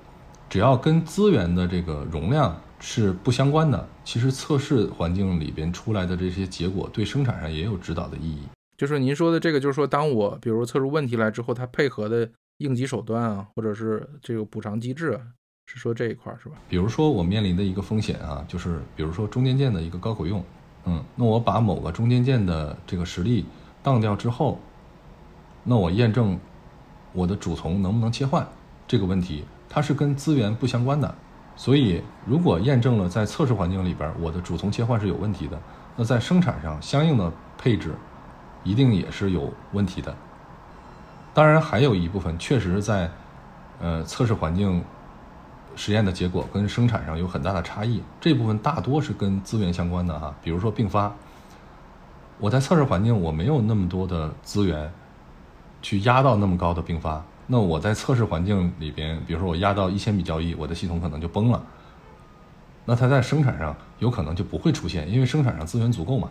[0.49, 8.41] 只要跟资源的这个容量是不相关的，其实测试环境里边出来的这些结果对生产上也有指导的意义。
[8.77, 12.31] 就是您说的这个，就是说，当我比如测出问题来之后，它配合的。
[12.61, 15.21] 应急手段啊，或者是这个补偿机制啊，
[15.67, 16.55] 是说这一块是吧？
[16.71, 20.43] 比如说我面临的一个风险啊，就是比如说中间件的一个高可用，
[20.87, 23.45] 嗯，那我把某个中间件的这个实力
[23.83, 24.59] 当掉之后，
[25.65, 26.41] 那我验证
[27.13, 28.49] 我的主从能不能切换
[28.89, 31.15] 这个问题，它是跟资源不相关的，
[31.57, 35.59] 所以如果验证了在测试环境里边我的主从切换是有问题的，
[35.97, 37.95] 那在生产上相应的配置
[38.63, 40.15] 一定也是有问题的。
[41.33, 43.11] 当然，还有一部分确实在，
[43.81, 44.83] 呃，测试环境
[45.75, 48.03] 实验的结果跟生产上有很大的差异。
[48.21, 51.13] 这部分大多是跟资源相关的哈，比如说并发。
[52.39, 54.93] 我在测试环境我没有那么多的资源
[55.81, 61.63] 去压到那么高的并发，那我在测试环境里边，比如说我压到一千笔交易，我的系统可能就崩了。
[62.85, 66.29] 那它在生产上有可能就不会出现，因为生产上资源足够嘛。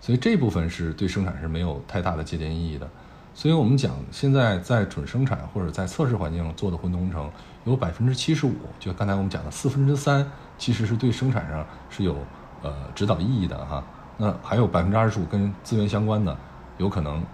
[0.00, 2.88] 所以这部分是对生产是没有太大的借鉴意义的。
[3.34, 7.30] 所以我们讲，现在在准生产或者在测试环境做的混沌工程，
[7.64, 12.16] 有百分之七十五，就刚才我们讲的四分之三，其实是对生产上是有
[12.62, 13.82] 呃指导意义的哈。
[14.18, 16.36] 那还有百分之二十五跟资源相关的，
[16.78, 17.24] 有可能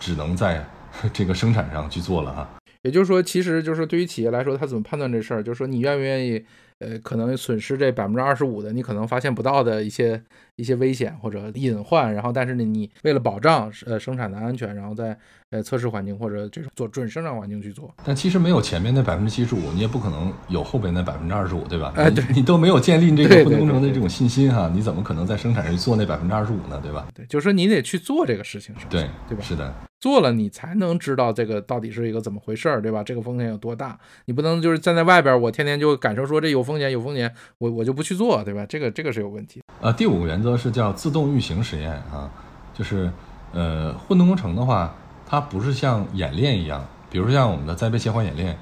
[0.00, 0.64] 只能在
[1.12, 2.58] 这个生产上去做了啊。
[2.82, 5.42] 也就是说，其实就是对于企业来说，他怎么判断这事儿？
[5.42, 6.44] 就是说，你愿不愿意？
[6.78, 10.22] 呃，可能损失这百分之二十五的，你可能发现不到的一些
[10.58, 15.16] 一些危险或者隐患，然后但是呢，你为了保障呃生产的安全，然后在
[15.50, 17.94] 呃测试环境或者这种做准生产环境去做。
[18.04, 21.92] 但其实没有前面那百分之七十五，你也不可能有后边那百分之二十五，对吧？
[21.94, 26.80] 哎，对，你都没有建立这个混沌工程的这种信心哈，你怎么可能在生产上做那百分之二十五呢？
[26.82, 27.06] 对吧？
[27.14, 28.88] 对，就是说你得去做这个事情，是吧？
[28.90, 29.44] 对，对吧？
[29.44, 29.72] 是的。
[30.00, 33.02] 做了你才能知道这个到底是一个怎么回事儿，对吧？
[33.02, 33.98] 这个风险有多大？
[34.26, 38.64] 你不能就是站在外边，我天天就感受说这有风险有风险，我我就不去做，对吧？
[38.68, 39.60] 这个这个是有问题。
[39.80, 42.30] 呃，第五个原则是叫自动运行实验啊，
[42.72, 43.10] 就是
[43.52, 44.94] 呃混沌工程的话，
[45.26, 48.56] 它不是像演练一样，比如像我们的栽培切换演练，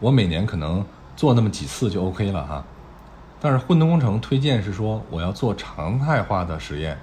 [0.00, 0.84] 我每年可能
[1.16, 2.64] 做那么几次就 OK 了哈。
[3.40, 6.98] 但是混沌工程推荐是说我要做常态化的实验，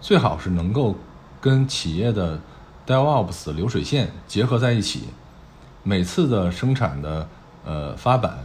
[0.00, 0.94] 最好是能够
[1.40, 2.40] 跟企业的
[2.86, 5.08] DevOps 流水线结合在一起，
[5.82, 7.28] 每次的生产的
[7.64, 8.38] 呃发版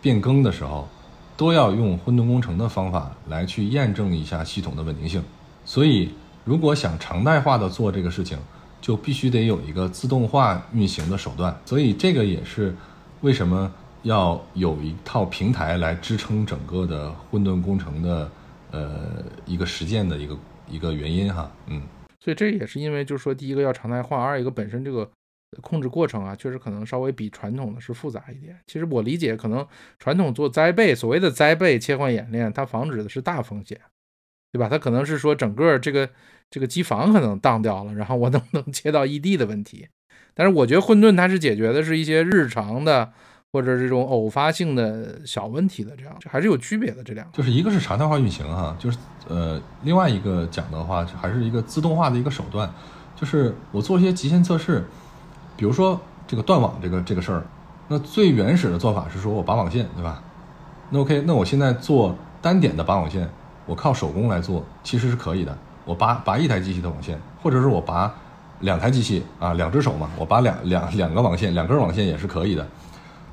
[0.00, 0.88] 变更的时候，
[1.36, 5.22] 都要用混沌工程的方法来去验证一下系统的稳定性。
[5.64, 6.10] 所以，
[6.44, 8.38] 如果想常态化的做这个事情，
[8.80, 11.56] 就必须得有一个自动化运行的手段。
[11.64, 12.74] 所以，这个也是
[13.20, 18.30] 为什么要有一套平台来支撑整个的混沌工程的
[18.70, 20.36] 呃一个实践的一个
[20.68, 21.82] 一个原因哈，嗯。
[22.18, 25.08] 所以这也是因为，就是说，第一个要常态化，二一个本身这个
[25.60, 28.58] 控制过程啊，确实可能稍微比传统的是复杂一点。
[28.66, 29.66] 其实我理解，可能
[29.98, 33.78] 传统做栽培，所谓的栽培切换演练，它防止的是大风险，
[34.50, 34.68] 对吧？
[34.68, 36.08] 它可能是说整个这个
[36.50, 39.88] 这个机房可能荡掉了，然后我能不能切到异地的问题。
[40.34, 43.12] 但是我觉得混沌它是解决的是一些日常的。
[43.54, 47.04] 或者这种偶发性的小问题的，这样还是有区别的。
[47.04, 48.96] 这两个就是一个是常态化运行哈，就是
[49.28, 52.72] 呃，另外一个讲的话还是一个自动化的一个手段，
[53.14, 54.82] 就是我做一些极限测试，
[55.62, 57.44] 比如说这个断网这个这个事儿，
[57.86, 60.20] 那最原始的做法是说我拔网线，对吧？
[60.90, 63.30] 那 OK，那我现在做单点的拔网线，
[63.64, 68.12] 我靠手工来做其实是可以的，我拔拔一台机器的网线，或者是我拔
[68.58, 72.66] 两台机器啊，两只手嘛，我拔两两两个网线，两根网线也是可以的。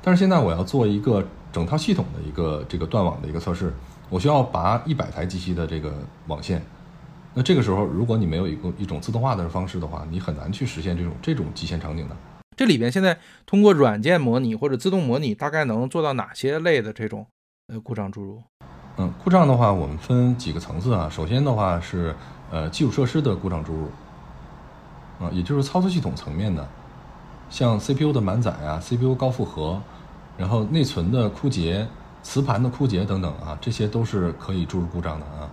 [0.00, 3.74] 但是现在我要做一个整套系统的一个这个断网的一个测试，
[4.08, 5.92] 我需要拔一百台机器的这个
[6.28, 6.64] 网线，
[7.32, 12.16] 那这个时候，如果你没有一个一种自动化的方式的话，你很难去实现这种这种极限场景的。
[12.56, 13.16] 这里边现在
[13.46, 17.24] 通过软件模拟或者自动模拟，大概能做到哪些类的这种
[17.68, 18.42] 呃故障注入？
[18.96, 21.08] 嗯，故障的话，我们分几个层次啊。
[21.08, 22.14] 首先的话是
[22.50, 23.84] 呃基础设施的故障注入，
[25.24, 26.68] 啊，也就是操作系统层面的，
[27.48, 29.80] 像 CPU 的满载啊，CPU 高负荷，
[30.36, 31.86] 然后内存的枯竭、
[32.22, 35.48] 磁盘的枯竭等等啊，这些都是可以注入故障的啊。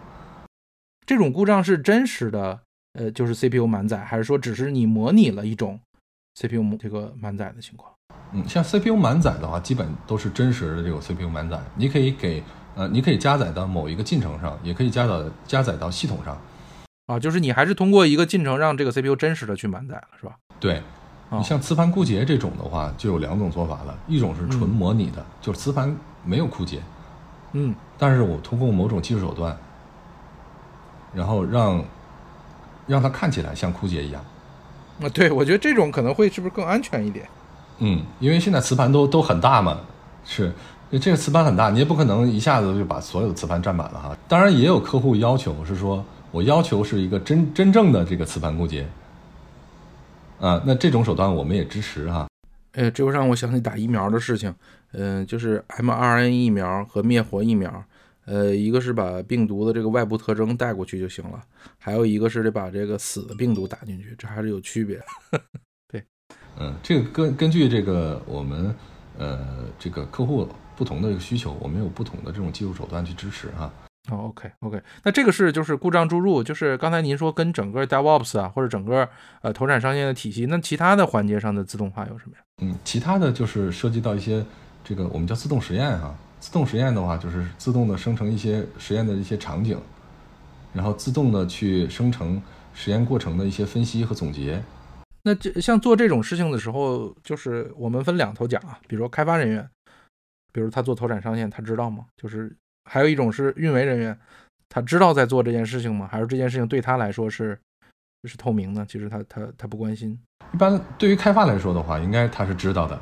[1.08, 2.60] 这种故障是真实的，
[3.00, 5.80] 呃，就是 CPU 满载，还是说只是你模拟了一种
[6.36, 7.90] ？CPU 这个满载的情况，
[8.34, 11.58] 嗯，像 CPU 满载的话，基本都是真实的这种 CPU 满载。
[11.76, 12.44] 你可以给
[12.76, 15.14] 呃，你可以加载到某一个进程上，也可以加载
[15.48, 16.38] 加载到系统上。
[17.06, 20.36] 啊，就是你还是通过一个进程让这个 CPU 真实的去满载了，是吧？
[20.60, 20.84] 对，
[21.32, 25.96] 你像磁盘枯竭这种的话，就有两种做法了，一种是纯模拟的，就是磁盘
[26.26, 26.82] 没有枯竭，
[27.54, 29.58] 嗯，但是我通过某种技术手段，
[31.14, 31.84] 然后让
[32.86, 34.24] 让它看起来像枯竭一样。
[35.02, 37.28] 啊，对，我觉得这种可能会是不是更安全一点？
[37.80, 39.80] 嗯，因为现在磁盘都都很大嘛，
[40.26, 40.52] 是，
[41.00, 44.18] 这个磁盘很大，你也不可能一下子就把所有的磁盘占满了哈。
[44.28, 48.88] 当然，也有客户要求是说，我要求是一个真真正的这个磁盘枯竭，
[50.40, 52.28] 啊，那这种手段我们也支持哈。
[52.74, 54.52] 哎，这又让我想起打疫苗的事情，
[54.94, 57.72] 嗯，就是 mRNA 疫苗和灭活疫苗。
[58.28, 61.42] 呃，一个是把病毒的这个外部特征带过去就行了，
[61.78, 65.02] 还有一个是得把这个死的病毒打进去，这还是有区别。
[65.88, 66.04] 对，
[66.60, 68.76] 嗯，这个根根据这个我们
[69.18, 73.72] 呃这个客户不同的需求，我们有不同的这种技术手段去支持哈。
[74.12, 79.08] 哦，OK OK，那这个是就是故障注入，就是刚才您说跟整个 DevOps 啊或者整个
[79.42, 82.44] 呃投产上线的体系，那其他的环节上的自动化有什么呀？
[82.62, 84.46] 嗯，其他的就是涉及到一些
[84.84, 86.14] 这个我们叫自动实验哈。
[86.48, 89.78] 自动实验的话，就是自动的生成一些实验的一些场景，
[90.72, 92.42] 然后自动的去生成
[92.74, 94.64] 实验过程的一些分析和总结。
[95.24, 99.70] 那这像做这种事情的时候，就是我们分两头讲啊，比如说开发人员，
[100.54, 102.06] 比如他做投产上线，他知道吗？
[102.16, 102.56] 就是
[102.90, 104.18] 还有一种是运维人员，
[104.70, 106.08] 他知道在做这件事情吗？
[106.10, 107.60] 还是这件事情对他来说是
[108.24, 108.86] 是透明的？
[108.86, 110.18] 其实他他他不关心。
[110.54, 112.98] 一般对于开发来说的话，应该他是知道的。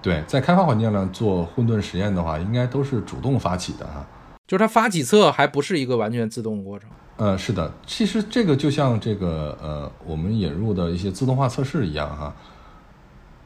[0.00, 4.06] 对，在开发环境上做混沌实验的话，应该都是主动发起的哈。
[4.46, 6.88] 就是它发起测还不是一个完全自动过程。
[7.16, 12.32] 呃，是的，其实这个就像这个呃，我们引入的一些自动化测试一样哈。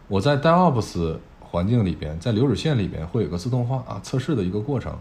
[0.08, 4.94] 我在 DevOps 环境里边，在流水线里边会有个自动化啊测试的一个过程。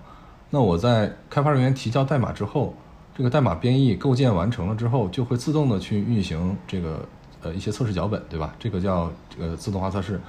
[0.49, 2.73] 那我在开发人员提交代码之后，
[3.15, 7.05] 这个代码编译构建完成了之后，就会自动的去运行这个
[7.41, 8.55] 呃一些测试脚本，对吧？
[8.57, 10.19] 这个叫这个自动化测试。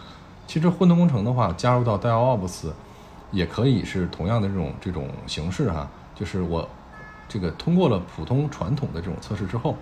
[0.47, 2.67] 其实混沌工程的话，加入到 DevOps，
[3.31, 5.89] 也可以是同样的这种这种形式哈。
[6.15, 6.69] 就是我
[7.29, 9.77] 这个通过了普通传统的这种测试之后，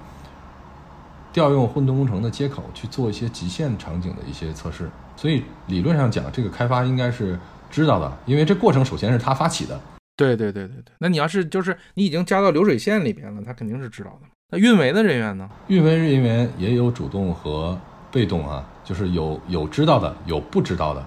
[1.32, 4.88] 调用混沌工程的接口去做一些极限场景的一些测试。
[5.16, 7.38] 所以理论上讲，这个开发应该是
[7.70, 9.78] 知道的，因为这过程首先是他发起的。
[10.16, 10.92] 对对对对对。
[10.98, 14.28] 那你要是就是你已经加到流水线里边了，他肯定是知道的。
[14.50, 15.48] 那运维的人员呢？
[15.68, 17.78] 运维人员也有主动和
[18.10, 18.64] 被动啊。
[18.90, 21.06] 就是有有知道的，有不知道的。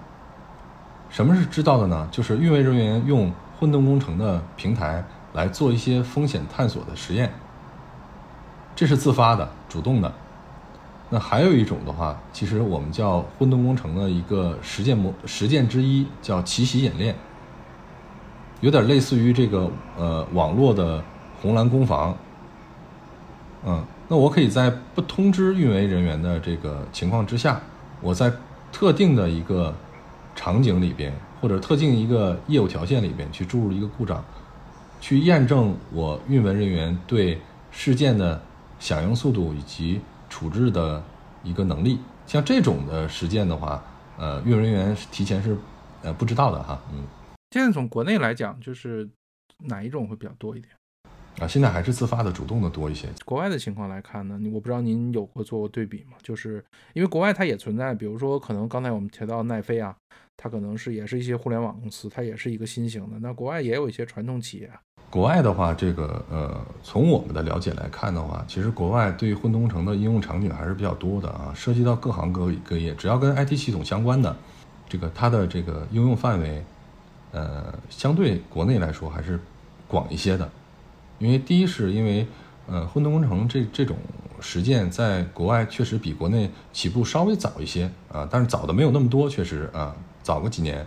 [1.10, 2.08] 什么是知道的呢？
[2.10, 3.30] 就是运维人员用
[3.60, 5.04] 混沌工程的平台
[5.34, 7.30] 来做一些风险探索的实验，
[8.74, 10.10] 这是自发的、主动的。
[11.10, 17.14] 那还有一种的话，其实我们叫混沌工程的一个实践模实践之一，叫奇袭演练，
[18.62, 21.04] 有点类似于这个呃网络的
[21.42, 22.16] 红蓝攻防，
[23.66, 23.84] 嗯。
[24.10, 27.60] 那我可以在不通知运维人员的这个情况之下，
[28.04, 28.30] 我在
[28.70, 29.74] 特定的一个
[30.36, 34.22] 场景里边，或者特定一个业务条线里边去注入一个故障，
[35.00, 37.40] 去验证我运维人员对
[37.72, 38.42] 事件的
[38.78, 41.02] 响应速度以及处置的
[41.44, 41.98] 一个能力。
[42.28, 43.82] 像这种的实践的话，
[44.18, 45.58] 呃，运维人员提前是
[46.02, 46.78] 呃不知道的哈。
[46.92, 47.06] 嗯，
[47.52, 49.10] 现在从国内来讲，就是
[49.60, 50.74] 哪一种会比较多一点？
[51.40, 53.08] 啊，现在还是自发的、主动的多一些。
[53.26, 56.18] 国外的情况来看呢，我不知道您有过做过对比吗？
[56.22, 56.64] 就是
[56.94, 59.96] 因为国外它也存在，比如说可能刚才我们提到奈飞啊，
[60.38, 63.18] 它可能是也是一些互联网公司，它也是一个新型的。
[63.20, 64.70] 那国外也有一些传统企业。
[65.10, 74.36] 国外的话，这个呃，从我们的了解来看的话，其实国外对于混沌工程的应用场景还是比较多的啊，涉及到各行各各业，只要跟 IT 系统相关的，
[74.88, 76.64] 这个它的这个应用范围，
[77.32, 79.40] 呃，相对国内来说还是
[79.88, 80.50] 广一些的。
[81.20, 82.28] 因为第一是因为，
[82.68, 83.98] 呃，混沌工程这这种
[84.40, 90.86] 实践在国外确实比国内起步稍微早一些啊，但是早的没有那么多，确实啊，早个几年。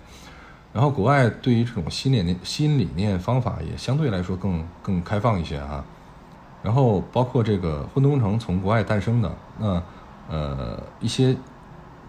[0.73, 5.83] 然后国外对于这种新理念、新理念方法也相对来说更更开放一些哈。
[6.63, 9.83] 然后包括这个混沌工程从国外诞生的，那
[10.29, 11.35] 呃一些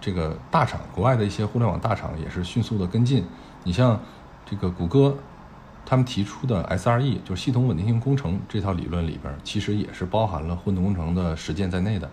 [0.01, 3.24] 这个大厂，国外的一些互联网大厂也是迅速的跟进。
[3.63, 3.97] 你像
[4.45, 5.15] 这个谷歌，
[5.89, 12.11] 他们提出的 SRE 就是系统稳定性工程这套理论里边，其实也是包含了混沌工程的实践在内的。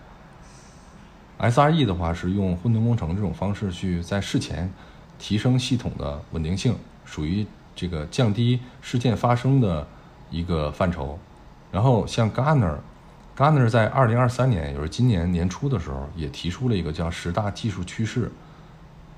[1.39, 4.71] SRE 的话是用混沌工程这种方式去在事前
[5.19, 6.73] 提升系统的稳定性，
[7.03, 7.45] 属于
[7.75, 9.85] 这个降低事件发生的
[10.31, 11.19] 一个范畴。
[11.69, 18.31] 然后像 Gartner，Gartner 在二零二三年，也就是今年年初的时候，也提出了一个叫十大技术趋势，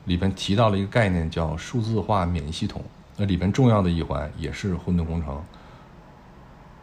[0.05, 2.83] 里边提到了一个概念叫数字化免疫系统。
[3.17, 5.43] 那里边重要的一环也是混沌工程。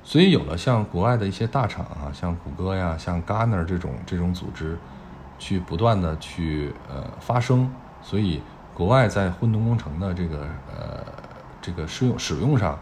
[0.02, 4.76] 所以有了像国外的一些大厂啊，像谷歌呀，像 Gartner 这种这种组织。
[5.36, 7.68] 去不断的去呃发声，
[8.00, 8.40] 所以
[8.72, 11.04] 国外在混沌工程的这个呃
[11.60, 12.78] 这个使用使用上，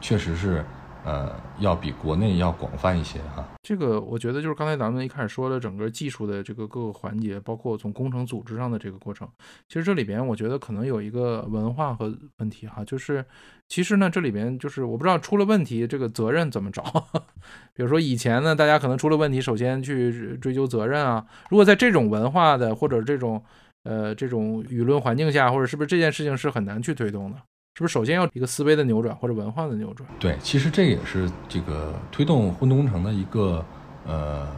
[0.00, 0.64] 确实是
[1.06, 3.46] 呃要比国内要广泛一些哈。
[3.62, 9.28] 这个我觉得就是刚才咱们一开始说的整个技术的这个各个环节，包括从工程组织上的这个过程，
[9.68, 13.24] 其实这里边我觉得可能有一个文化和问题哈，就是
[13.68, 16.82] 其实呢这里边就是我不知道出了问题这个责任怎么找。
[17.72, 21.24] 比如说以前呢，大家可能出了问题，首先去追究责任啊。
[21.50, 23.42] 如果在这种文化的或者这种
[23.84, 27.38] 呃这种舆论环境下，或者是不是这件事情是很难去推动的？
[27.76, 30.08] 是不是首先要一个思维的扭转或者文化的扭转？
[30.18, 33.62] 对，其实这也是这个推动混沌工程的一个
[34.06, 34.48] 呃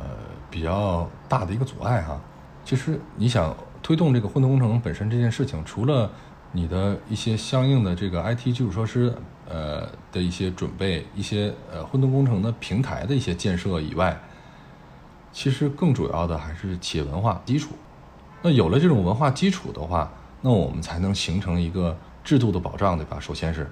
[0.48, 2.20] 比较大的一个阻碍哈。
[2.64, 6.08] 其实你想推动这个混沌工程本身这件事情，除了
[6.52, 9.12] 你的一些相应的这个 IT 基础设施。
[9.50, 14.20] 呃的一些准备，一些呃混沌工程的平台的一些建设以外，
[15.32, 17.70] 其实更主要的还是企业文化基础。
[18.42, 20.12] 那有了这种文化基础的话，
[20.42, 21.96] 那我们才能形成一个
[22.28, 23.18] 制度的保障，对吧？
[23.18, 23.66] 首先是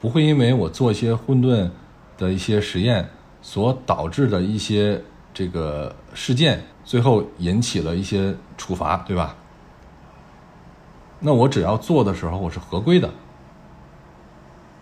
[0.00, 1.68] 不会因为我做一些混沌
[2.16, 3.06] 的一些实验
[3.42, 4.98] 所导致的一些
[5.34, 9.36] 这个事件，最后引起了一些处罚，对吧？
[11.18, 13.10] 那我只要做的时候我是合规的。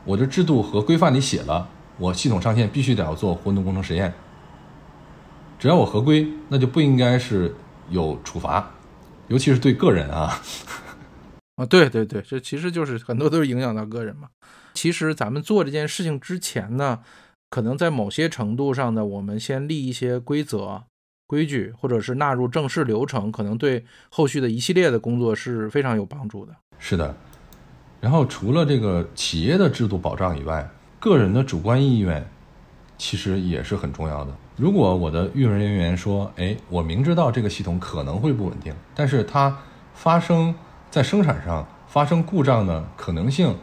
[0.05, 4.15] 我的制度和规范里写了，我系统上线必须得要做混沌工程实验。
[5.59, 7.53] 只要我合规，那就不应该是
[7.91, 8.71] 有处罚，
[9.27, 10.41] 尤其是对个人啊。
[11.59, 14.29] 啊，对对对，这其实就是很多都是影响到个人嘛。
[14.75, 17.01] 其实咱们做这件事情之前呢，
[17.51, 20.85] 可能在某些程度上呢，我们先立一些规则、
[21.27, 26.55] 规矩，或者是纳入正式流程，可能对后续的一系列的工作是非常有帮助的。
[26.79, 27.13] 是的。
[28.01, 32.25] 然后除了这个企业的制度保障以外，个人的主观意愿
[32.97, 34.33] 其实也是很重要的。
[34.57, 39.59] 如果我的运营人员说：“哎，我明知道这个系统可能会不稳定，但是它
[39.95, 40.55] 发生
[40.91, 43.55] 在生产上发生故障的可能性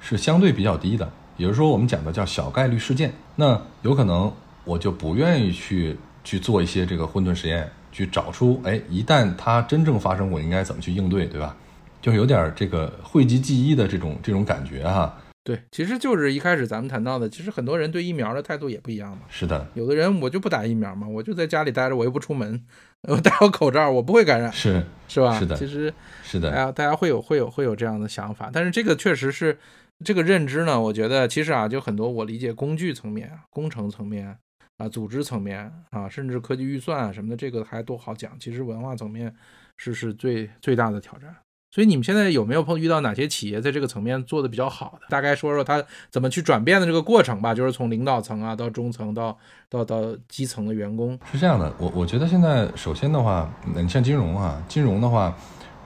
[0.00, 3.12] 是相对比较低的，也就是说我们讲的叫小概率事件。
[3.36, 4.32] 那有可能
[4.64, 11.56] 我就不愿意去去做一些这个混沌实验，去找出哎，一旦它真正发生，我应该怎么去应对，对吧？”
[12.00, 15.18] 就有点这个讳疾忌医的这种这种感觉哈。
[15.44, 19.24] 对，其实就是一开始咱们谈到的，其实很多人对疫苗的态度也不一样嘛。
[19.28, 22.62] 是的，有的人我就不打疫苗嘛，我就在家里待着，我又不出门，
[23.08, 25.38] 我戴好口罩，我不会感染，是是吧？
[25.38, 25.92] 是的，其实
[26.22, 29.58] 是的，大家大家会有会有会有这样的想法，但是这个确实是
[30.04, 34.36] 这个认知呢，我觉得其实啊，就很多我理解工具层面、工程层面
[34.76, 38.38] 啊、组织层面啊，甚至科技预算啊什么的，这个还都好讲。
[38.38, 39.34] 其实文化层面
[39.76, 41.34] 是是最最大的挑战。
[41.72, 45.06] 所以你们现在有没有碰遇到哪些企业在这个层面做的比较好的？
[45.08, 51.16] 大概说说他怎么去转变的这个过程吧，就是从领导层啊到中层到到到基层的员工。
[51.30, 55.32] 是这样的，我我觉得现在首先的话，你像金融啊，金融的话，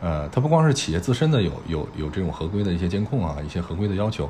[0.00, 4.26] 呃，它不光是企业自身的有有有这种合规的一些监控啊，一些合规的要求，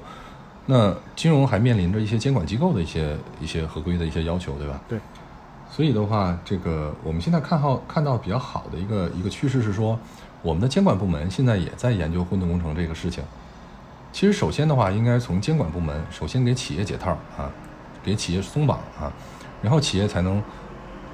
[0.67, 4.81] 那金融还面临着一些监管机构的一些一些合规的一些要求，对吧？
[4.89, 4.99] 对。
[5.71, 9.97] 所以的话，这个我们现在看好看到比较好的一个一个趋势是说。
[10.45, 13.25] 我们的监管部门现在也在研究混沌工程这个事情。
[14.13, 17.51] 其实，首先的话，应该从监管部门首先给企业解套啊，
[18.03, 19.11] 给企业松绑啊，
[19.63, 20.43] 然后企业才能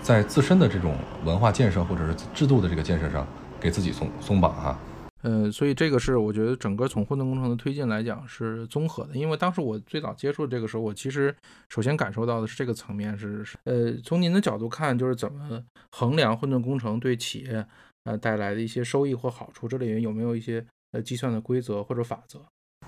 [0.02, 3.24] 在自身的这种文化建设或者是制度的这个建设上
[3.60, 4.76] 给自己松松绑哈。
[5.22, 11.32] 呃，所以这个是我觉得整个从混沌工程的推进来讲是综合的，因为当时我最早接触这个时候，我其实
[11.68, 17.64] 首先感受到的是这个层面是，呃，从您的角度看，就是怎么衡量混沌工程对企业。
[18.04, 22.40] 呃，带来的一些收益或好处，这里面有没有一些呃计算的规则或者法则？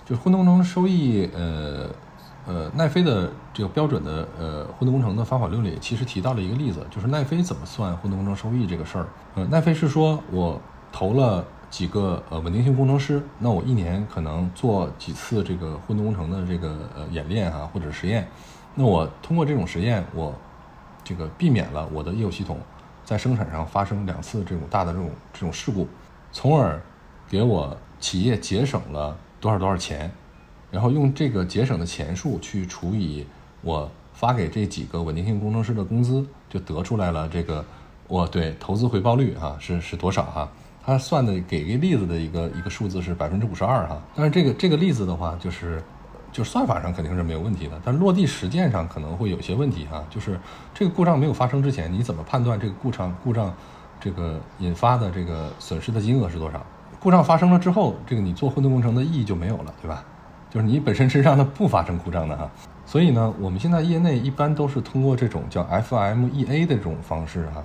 [0.07, 1.91] 就混沌工程收益，呃
[2.47, 9.07] 呃，奈飞的这个标准的呃混沌工程的方法论里，其实提到了一个例子，就是奈飞怎么算混沌工程收益这个事儿。
[9.35, 10.61] 呃，奈飞是说我
[10.91, 18.27] 投了几个呃稳定性工程师，那我一年可能做几次这个混沌工程的这个呃演练啊或者实验，
[18.75, 20.35] 那我通过这种实验，我
[21.05, 22.59] 这个避免了我的业务系统
[23.05, 25.89] 在生产上发生两次这种大的这种这种事故，
[26.33, 26.81] 从而
[27.29, 30.11] 给我企业节省了多少多少钱，
[30.71, 33.27] 然后用这个节省的钱数去除以
[33.61, 37.65] 我发给这几个稳定性工程师的工资，就得出来了这个
[38.09, 40.51] 我对投资回报率哈是是多少哈？
[40.85, 45.83] 他算的给个例子的一个一个数字是百分之五十二哈，但是这个这个例子的话就是。
[46.33, 50.03] 就算法上肯定是没有问题的，但落地实践上可能会有些问题哈。
[50.09, 50.41] 就是
[50.73, 53.55] 这个故障没有发生之前，你怎么判断这个故障故障
[54.01, 56.65] 这个引发的这个损失的金额是多少？
[56.99, 60.03] 故障发生了之后，这个你做混沌工程的意义就没有了，对吧？
[60.49, 62.51] 就是你本身是让它不发生故障的哈。
[62.87, 67.63] 所以呢，我们现在业内一般都是通过这种叫 FMEA 的这种方式哈，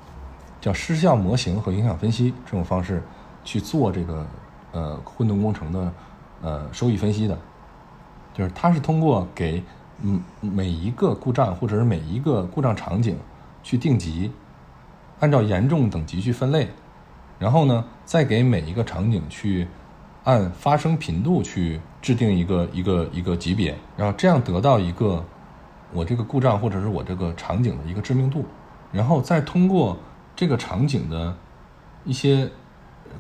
[0.59, 3.01] 叫失效模型和影响分析这种方式
[3.43, 4.25] 去做这个
[4.71, 5.91] 呃混沌工程的
[6.41, 7.37] 呃收益分析的。
[8.37, 9.63] 就是它是通过给
[10.03, 13.17] 嗯每一个故障或者是每一个故障场景
[13.63, 14.31] 去定级，
[15.19, 16.67] 按照严重等级去分类，
[17.39, 19.67] 然后呢再给每一个场景去
[20.23, 25.25] 按发生频度去制定一个一个一个级别，然后这样得到一个
[25.91, 28.45] 我这个故障或者是我这个场景的一个致命度，
[28.91, 29.97] 然后再通过
[30.35, 31.35] 这个场景的
[32.05, 32.47] 一些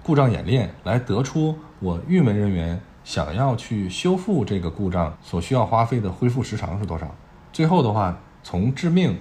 [0.03, 2.79] 故障演练来得出我运维人员。
[3.07, 7.09] 想要去修复这个故障所需要花费的恢复时长是多少？
[7.53, 9.17] 最后的话，从致命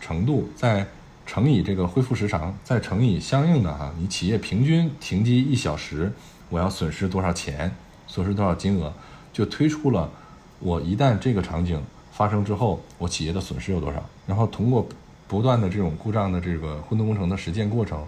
[0.00, 0.84] 程度再
[1.24, 6.12] 乘以这个恢复时长，再乘以相应的哈，你企业平均停机一小时，
[6.48, 7.72] 我要损失多少钱，
[8.08, 8.92] 损失多少金额，
[9.32, 10.10] 就推出了
[10.58, 14.04] 我一旦这个场景发生之后，我企业的损失有多少。
[14.26, 14.84] 然后通过
[15.28, 18.04] 不断的这种故障的这个混沌工程的实践过程，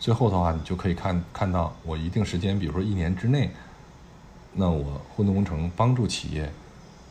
[0.00, 3.50] 最后的话，你就可以看看到我一定时间，比如说一年之内。
[4.56, 6.50] 那我混沌工程帮助企业，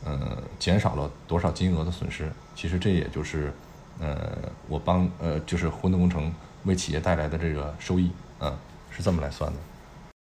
[0.04, 2.28] 呃，减少了多少金额的损失？
[2.56, 3.54] 其实这也就是，
[4.00, 4.36] 呃，
[4.68, 6.34] 我帮呃，就是混沌工程
[6.64, 8.58] 为企业带来的这个收益，啊，
[8.90, 9.60] 是这么来算的。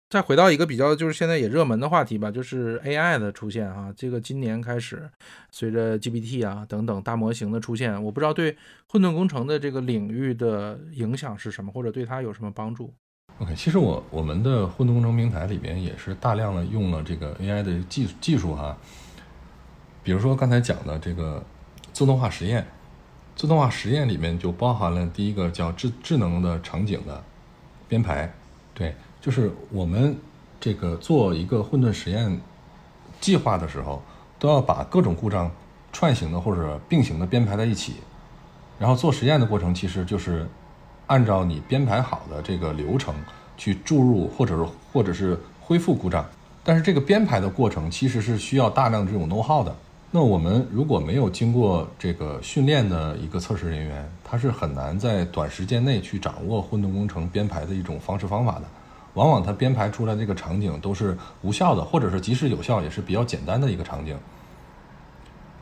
[0.09, 5.07] 再回到一个比较就是现在也热门的话题吧，就是 AI 的出现啊，这个今年开始，
[5.51, 8.57] 随着 GPT 啊等等大模型的出现，我不知道对
[8.87, 12.91] 混沌工程的这个领域的影响是什么，或者对它有什么帮助
[13.39, 18.75] ？OK，其实我我们的混沌工程平台里边也是大量的用了这个 AI 的技技术哈，
[20.03, 21.41] 比如说刚才讲的这个
[21.93, 22.67] 自动化实验，
[23.37, 27.23] 自动化实验里面就包含了第一个叫智智能的场景的
[27.87, 28.29] 编排，
[28.73, 30.17] 对，就是我们
[30.59, 32.41] 这个做一个混沌实验
[33.21, 34.03] 计划的时候，
[34.37, 35.49] 都要把各种故障
[35.93, 37.93] 串行的或者并行的编排在一起，
[38.77, 40.45] 然后做实验的过程其实就是。
[41.09, 43.15] 按照你编排好的这个流程
[43.57, 46.23] 去注入，或者是或者是恢复故障，
[46.63, 49.75] 但是这个编排的过程其实是需要大量这种 know how 的。
[50.11, 58.63] 那我们如果没有经过这个训练的一个测试人员，他是很难在短时间内去掌握混沌工程编排的一种方式方法的。
[59.15, 64.15] 往往他编排出来这个场景都是无效的，或者是即使有效也是比较简单的一个场景。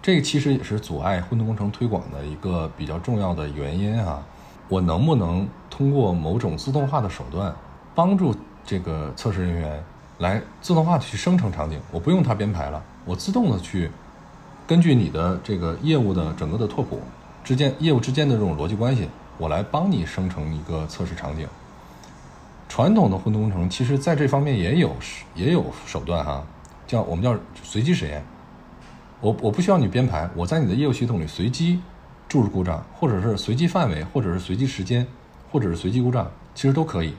[0.01, 4.21] 这其实也是阻碍混沌工程推广的一个比较重要的原因啊。
[4.69, 7.55] 我能不能通过某种自动化的手段，
[7.95, 9.83] 帮助这个测试人员
[10.19, 11.79] 来自动化去生成场景？
[11.91, 13.89] 我不用他编排了，我自动的去
[14.67, 16.99] 根据你的这个业务的整个的拓扑
[17.43, 19.07] 之间业务之间的这种逻辑关系，
[19.37, 21.47] 我来帮你生成一个测试场景。
[22.67, 24.93] 传统的混沌工程其实在这方面也有
[25.33, 26.43] 也有手段哈，
[26.85, 28.21] 叫我们叫随机实验。
[29.21, 31.79] 我我不需要你编排，我在你的业务系统里随机。
[32.27, 35.05] 注入故障，或者是随机范围，或者是随机时间，
[35.51, 37.13] 或者是随机故障，其实都可以。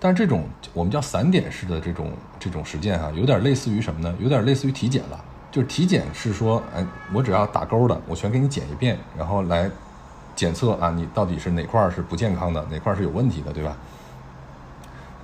[0.00, 4.14] 但这种我们叫散点式的这种这种实践哈，有点类似于什么呢？
[4.20, 5.24] 有点类似于体检了。
[5.50, 9.68] 就是体检是说，哎，我只要打勾的，我全给你检一遍，然后来
[10.36, 13.76] 检测啊，你到底是哪块是不健康的，哪块是有问题的，对吧？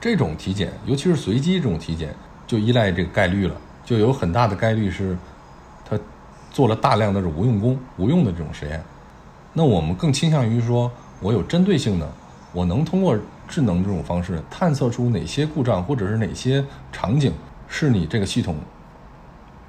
[0.00, 2.12] 这种体检，尤其是随机这种体检，
[2.46, 3.54] 就依赖这个概率了，
[3.84, 5.16] 就有很大的概率是
[5.88, 5.96] 他
[6.50, 8.82] 做了大量的无用功、无用的这种实验。
[9.56, 10.90] 那我们更倾向于说，
[11.20, 12.12] 我有针对性的，
[12.52, 13.16] 我能通过
[13.48, 17.32] 智能这种方式探测出哪些故障或者是哪些场景
[17.68, 18.56] 是你这个系统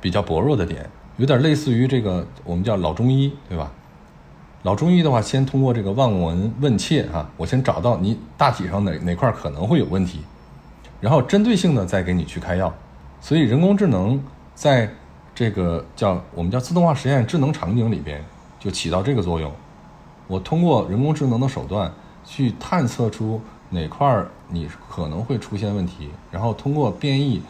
[0.02, 3.72] 比较薄弱的点，有点类似于这个我们叫老中医，对吧？
[4.64, 10.22] 老中医的话，先通过这个望闻问切啊，我先找到你大体上哪哪块可能会有问题，
[11.00, 12.74] 然后针对性的再给你去开药。
[13.22, 14.20] 所以人工智能
[14.56, 14.90] 在
[15.36, 18.24] 这个叫我们叫自动化实验智能场景里边
[18.60, 19.52] 就起到这个作用。
[20.28, 21.92] 我通过人工智能的手段
[22.24, 27.42] 去探测出哪块儿你可能会出现问题，然后通过变异、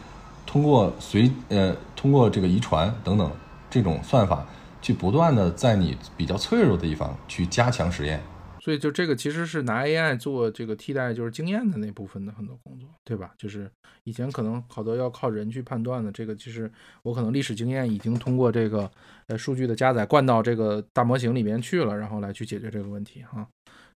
[0.44, 3.30] 通过随呃通过这个遗传等等
[3.70, 4.44] 这种算法
[4.82, 8.22] 去不断的在你比较脆弱的地方去加强实验。
[8.66, 13.32] 所以就这个其实是拿 AI 做这个替代，就是经验的那部分的很多工作，对吧？
[13.38, 13.70] 就是
[14.02, 16.68] 以前可能好多要靠人去判断的，这个其实
[17.04, 18.90] 我可能历史经验已经通过这个
[19.28, 23.46] 呃数据的加载灌到这个大模型里面去了，然后来去解决这个问题哈。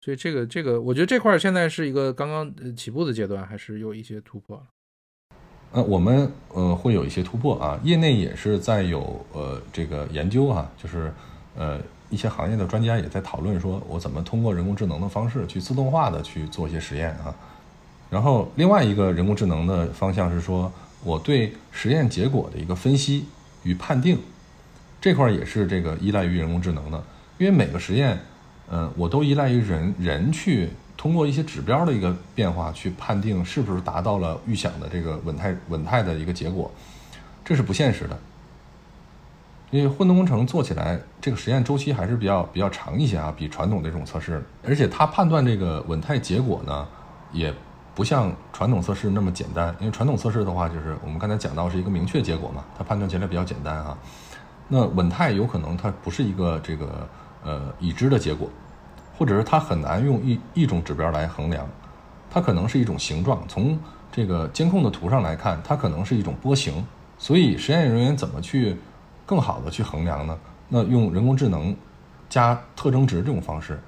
[0.01, 4.63] 所以这个这个，我觉得这块现在是一个刚刚起步的阶段，还是有一些突破。
[5.71, 11.11] 呃，我们呃会有一些突破啊，业内也是在有呃这个研究啊，就是
[11.55, 11.81] 呃。
[12.09, 17.33] 一些行业的专家也在讨论，说我怎么通过人工智能的方式去自动化的去做一些实验啊。
[18.09, 20.71] 然后另外一个人工智能的方向是说，
[21.03, 23.25] 我对实验结果的一个分析
[23.63, 24.17] 与判定，
[24.99, 27.03] 这块也是这个依赖于人工智能的。
[27.37, 28.19] 因为每个实验，
[28.71, 36.69] 嗯，我都依赖于人人去通过一些指标的一个变化去判定是不是达到了预想的这个稳态稳态的一个结果，
[37.45, 38.19] 这是不现实的。
[39.71, 46.87] 因为混动工程做起来，这个实验周期还是比较比较长一些啊，比传统的这种测试，而且它判断这个稳态结果呢，
[47.31, 47.53] 也
[47.93, 49.75] 不像传统测试那么简单。
[49.79, 53.95] 因为传统测试的话，就是我们刚才讲到是一个明确结果嘛，它判断起来比较简单啊。
[54.67, 57.07] 那稳态有可能它不是一个这个
[57.43, 58.49] 呃已知的结果，
[59.15, 61.67] 或者是它很难用一一种指标来衡量，
[62.31, 63.43] 它可能是一种形状。
[63.47, 63.77] 从
[64.11, 66.83] 这个监控的图上来看，它可能是一种波形。
[67.19, 68.75] 所以实验人员怎么去？
[69.29, 70.39] 更好的去衡量呢？
[70.69, 71.75] 那用人工智能
[72.27, 73.79] 加特征值这种方式，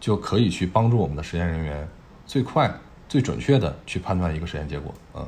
[0.00, 1.88] 就可以去帮助我们的实验人员
[2.26, 2.68] 最快、
[3.08, 4.92] 最准确的去判断一个实验结果。
[5.14, 5.24] 嗯，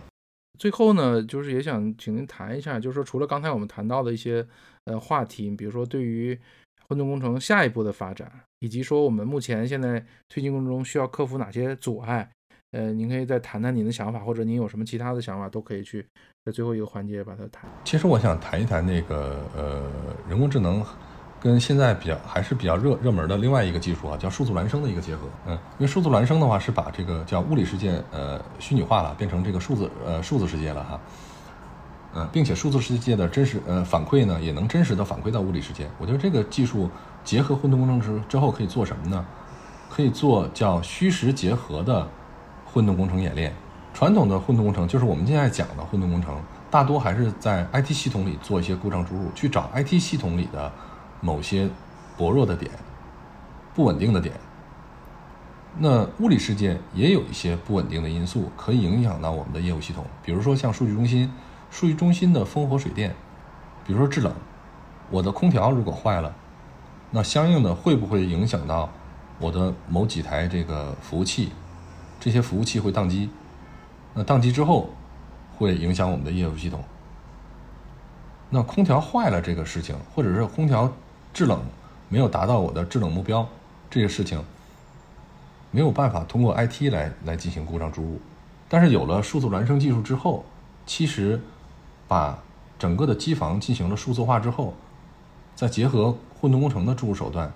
[0.59, 4.45] 最后呢，就是也想请您谈一下，就是说除了刚才我们谈到的一些
[4.87, 6.37] 呃话题，比如说对于
[6.89, 12.29] 混沌工程下一步的发展，以及说我们目前现在推进过程中需要克服哪些阻碍。
[12.73, 16.07] 呃，您可以再谈谈您的想法，或者您有什么其他的想法，都可以去
[16.43, 17.71] 在最后一个环节把它谈。
[17.85, 19.83] 其实我想谈一谈那个呃，
[20.27, 20.83] 人工智能
[21.39, 25.29] 跟现在比较还是比较热热门的另外一个技术啊，叫数字孪生的一个结合。
[25.47, 31.01] 嗯，因为数字孪生的话是把这个叫物理世界呃虚拟化了，变成这个数字呃数字世界了哈。
[32.15, 35.87] 嗯，并且数字世界的真实呃反馈呢，也能真实的反馈到物理世界。
[35.99, 36.89] 我觉得这个技术
[37.23, 39.27] 结合混沌工程之之后可以做什么呢？
[39.91, 42.09] 可以做叫虚实结合的。
[42.73, 43.53] 混动工程演练，
[43.93, 50.73] 传统的混动工程就是我们现在讲的混动工程，大多还是在 IT 系统里做一些故障注入，去找 IT 系统里的
[51.21, 51.69] 某些
[52.17, 52.71] 薄弱的点、
[53.75, 54.35] 不稳定的点。
[55.79, 61.31] 那物理世界也有一些不稳定的因素，可以影响到我们的业务系统，比如说像数据中心，
[61.71, 63.15] 数据中心的风火水电，
[63.87, 64.33] 比如说制冷，
[65.11, 66.35] 我的空调如果坏了，
[67.11, 68.91] 那相应的会不会影响到
[69.39, 71.53] 我的某几台这个服务器？
[72.25, 73.29] 这些服务器会宕机，
[74.15, 74.91] 那宕机之后
[75.59, 76.81] 会影响我们的业务系统。
[78.49, 80.93] 那空调坏了这个事情，或者是空调
[81.35, 81.61] 制冷
[82.09, 83.45] 没有达到我的制冷目标，
[83.91, 84.41] 这个事情
[85.73, 88.21] 没有办法通过 IT 来来进行故障注入。
[88.69, 90.45] 但是有了数字孪生技术之后，
[90.87, 91.43] 其实
[92.07, 92.39] 把
[92.79, 94.75] 整个的机房进行了数字化之后，
[95.57, 97.53] 再结合混动工程的注入手段。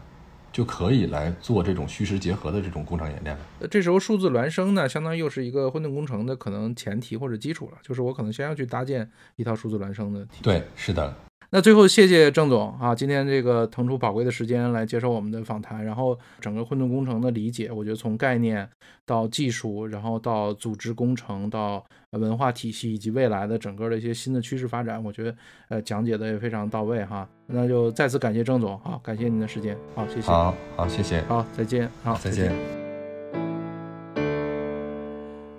[0.56, 3.68] 就可以来做这种虚实结合的这种工程演练了。
[3.70, 7.78] 这时候数字孪生呢，相当于又是一个混沌工程的可能前提或者基础了。
[7.82, 10.42] 就是我可能先要去搭建一套数字孪生的体系。
[10.42, 11.14] 对，是的。
[11.50, 18.68] 那最后谢谢郑总啊，今天这个腾出宝贵的时间来接受我们的访谈，然后整个混沌工程的理解，我觉得从概念
[19.06, 25.34] 到技术，然后到组织工程，到文化体系以及未来的整个的一些新的趋势发展，我觉得
[25.68, 27.28] 呃讲解的也非常到位哈。
[27.46, 30.26] 那就再次感谢郑总啊，感谢您的时间，好，谢谢。
[30.26, 31.20] 好，好，谢谢。
[31.28, 31.88] 好，再见。
[32.02, 32.52] 好，再见。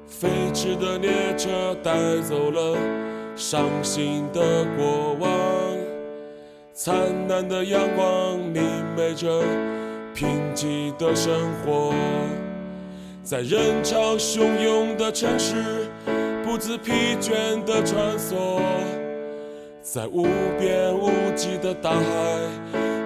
[0.05, 2.77] 飞驰的列车带走了
[3.35, 5.56] 伤心的过往。
[6.79, 6.93] 灿
[7.27, 8.61] 烂的阳光明
[8.95, 9.41] 媚着
[10.13, 11.33] 贫瘠的生
[11.65, 11.91] 活，
[13.23, 15.55] 在人潮汹涌的城市
[16.45, 17.31] 不知疲倦
[17.65, 18.61] 地穿梭，
[19.81, 20.27] 在无
[20.59, 22.03] 边无际的大海，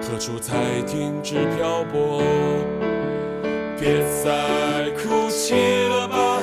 [0.02, 0.54] 何处才
[0.86, 2.22] 停止漂泊？
[3.80, 5.54] 别再哭泣
[5.88, 6.42] 了吧，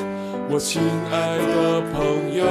[0.49, 2.47] 我亲爱的朋友，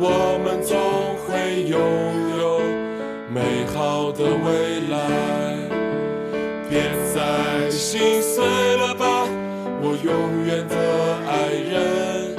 [0.00, 0.78] 我们总
[1.26, 1.78] 会拥
[2.38, 2.77] 有。
[3.38, 4.96] 美好的未来，
[6.68, 8.44] 别再心碎
[8.76, 9.28] 了吧，
[9.80, 10.74] 我永远的
[11.24, 12.34] 爱人，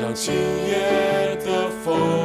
[0.00, 0.32] 让今
[0.66, 2.23] 夜的风。